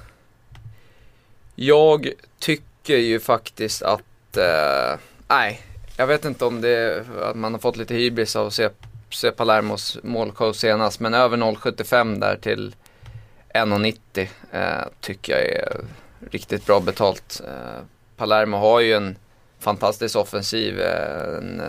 Jag 1.55 2.11
tycker 2.39 2.97
ju 2.97 3.19
faktiskt 3.19 3.81
att, 3.81 4.37
eh, 4.37 4.99
nej, 5.27 5.61
jag 5.97 6.07
vet 6.07 6.25
inte 6.25 6.45
om 6.45 6.61
det 6.61 6.69
är 6.69 7.03
att 7.21 7.35
man 7.35 7.53
har 7.53 7.59
fått 7.59 7.77
lite 7.77 7.93
hybris 7.93 8.35
av 8.35 8.47
att 8.47 8.53
se, 8.53 8.69
se 9.09 9.31
Palermos 9.31 9.97
målshow 10.03 10.53
senast, 10.53 10.99
men 10.99 11.13
över 11.13 11.37
0,75 11.37 12.19
där 12.19 12.35
till 12.35 12.75
1,90 13.53 14.27
eh, 14.51 14.87
tycker 15.01 15.33
jag 15.33 15.45
är 15.45 15.85
riktigt 16.31 16.65
bra 16.65 16.79
betalt. 16.79 17.41
Eh, 17.47 17.83
Palermo 18.17 18.57
har 18.57 18.79
ju 18.79 18.93
en 18.93 19.17
fantastisk 19.59 20.15
offensiv, 20.15 20.79
eh, 20.79 21.37
en 21.37 21.59
eh, 21.59 21.65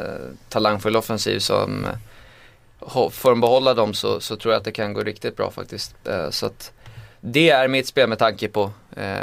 talangfull 0.49 0.97
offensiv 0.97 1.39
som 1.39 1.85
eh, 1.85 1.91
Får 3.11 3.31
de 3.31 3.41
behålla 3.41 3.75
dem 3.75 3.95
så, 3.95 4.21
så 4.21 4.37
tror 4.37 4.53
jag 4.53 4.59
att 4.59 4.65
det 4.65 4.73
kan 4.73 4.93
gå 4.93 5.03
riktigt 5.03 5.37
bra 5.37 5.51
faktiskt. 5.51 5.95
Så 6.31 6.47
att 6.47 6.73
det 7.21 7.51
är 7.51 7.69
mitt 7.69 7.87
spel 7.87 8.09
med 8.09 8.19
tanke 8.19 8.49
på 8.49 8.71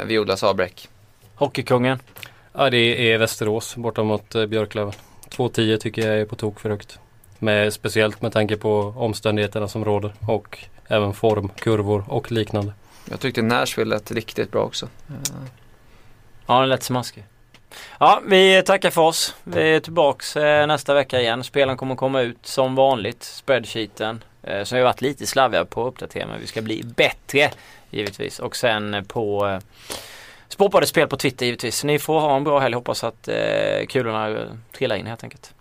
Viola 0.04 0.36
Sabräck. 0.36 0.88
Hockeykungen. 1.34 1.98
Ja, 2.52 2.70
det 2.70 3.12
är 3.12 3.18
Västerås 3.18 3.76
borta 3.76 4.02
mot 4.02 4.48
Björklöven. 4.48 4.92
2-10 5.30 5.76
tycker 5.76 6.08
jag 6.08 6.20
är 6.20 6.24
på 6.24 6.36
tok 6.36 6.60
för 6.60 6.70
högt. 6.70 6.98
Med, 7.38 7.72
speciellt 7.72 8.22
med 8.22 8.32
tanke 8.32 8.56
på 8.56 8.94
omständigheterna 8.96 9.68
som 9.68 9.84
råder 9.84 10.14
och 10.28 10.58
även 10.88 11.14
form, 11.14 11.48
kurvor 11.48 12.04
och 12.08 12.32
liknande. 12.32 12.72
Jag 13.10 13.20
tyckte 13.20 13.42
Nashville 13.42 13.94
lät 13.94 14.10
riktigt 14.10 14.50
bra 14.50 14.62
också. 14.62 14.88
Ja, 16.46 16.60
den 16.60 16.68
lät 16.68 16.82
smaskig. 16.82 17.24
Ja, 17.98 18.20
vi 18.26 18.62
tackar 18.62 18.90
för 18.90 19.02
oss. 19.02 19.34
Vi 19.44 19.74
är 19.74 19.80
tillbaks 19.80 20.36
eh, 20.36 20.66
nästa 20.66 20.94
vecka 20.94 21.20
igen. 21.20 21.44
Spelen 21.44 21.76
kommer 21.76 21.94
komma 21.94 22.20
ut 22.20 22.46
som 22.46 22.74
vanligt. 22.74 23.22
Spreadsheeten. 23.22 24.24
Eh, 24.42 24.64
som 24.64 24.76
vi 24.76 24.82
har 24.82 24.90
varit 24.90 25.00
lite 25.00 25.26
slarviga 25.26 25.64
på 25.64 25.82
att 25.82 25.88
uppdatera 25.88 26.26
men 26.26 26.40
vi 26.40 26.46
ska 26.46 26.62
bli 26.62 26.82
bättre 26.96 27.50
givetvis. 27.90 28.38
Och 28.38 28.56
sen 28.56 28.94
eh, 28.94 29.02
på 29.02 29.46
eh, 29.48 29.58
Sportbladets 30.48 30.90
spel 30.90 31.08
på 31.08 31.16
Twitter 31.16 31.46
givetvis. 31.46 31.84
Ni 31.84 31.98
får 31.98 32.20
ha 32.20 32.36
en 32.36 32.44
bra 32.44 32.58
helg. 32.58 32.74
Hoppas 32.74 33.04
att 33.04 33.28
eh, 33.28 33.86
kulorna 33.88 34.28
eh, 34.28 34.46
trillar 34.72 34.96
in 34.96 35.06
helt 35.06 35.24
enkelt. 35.24 35.52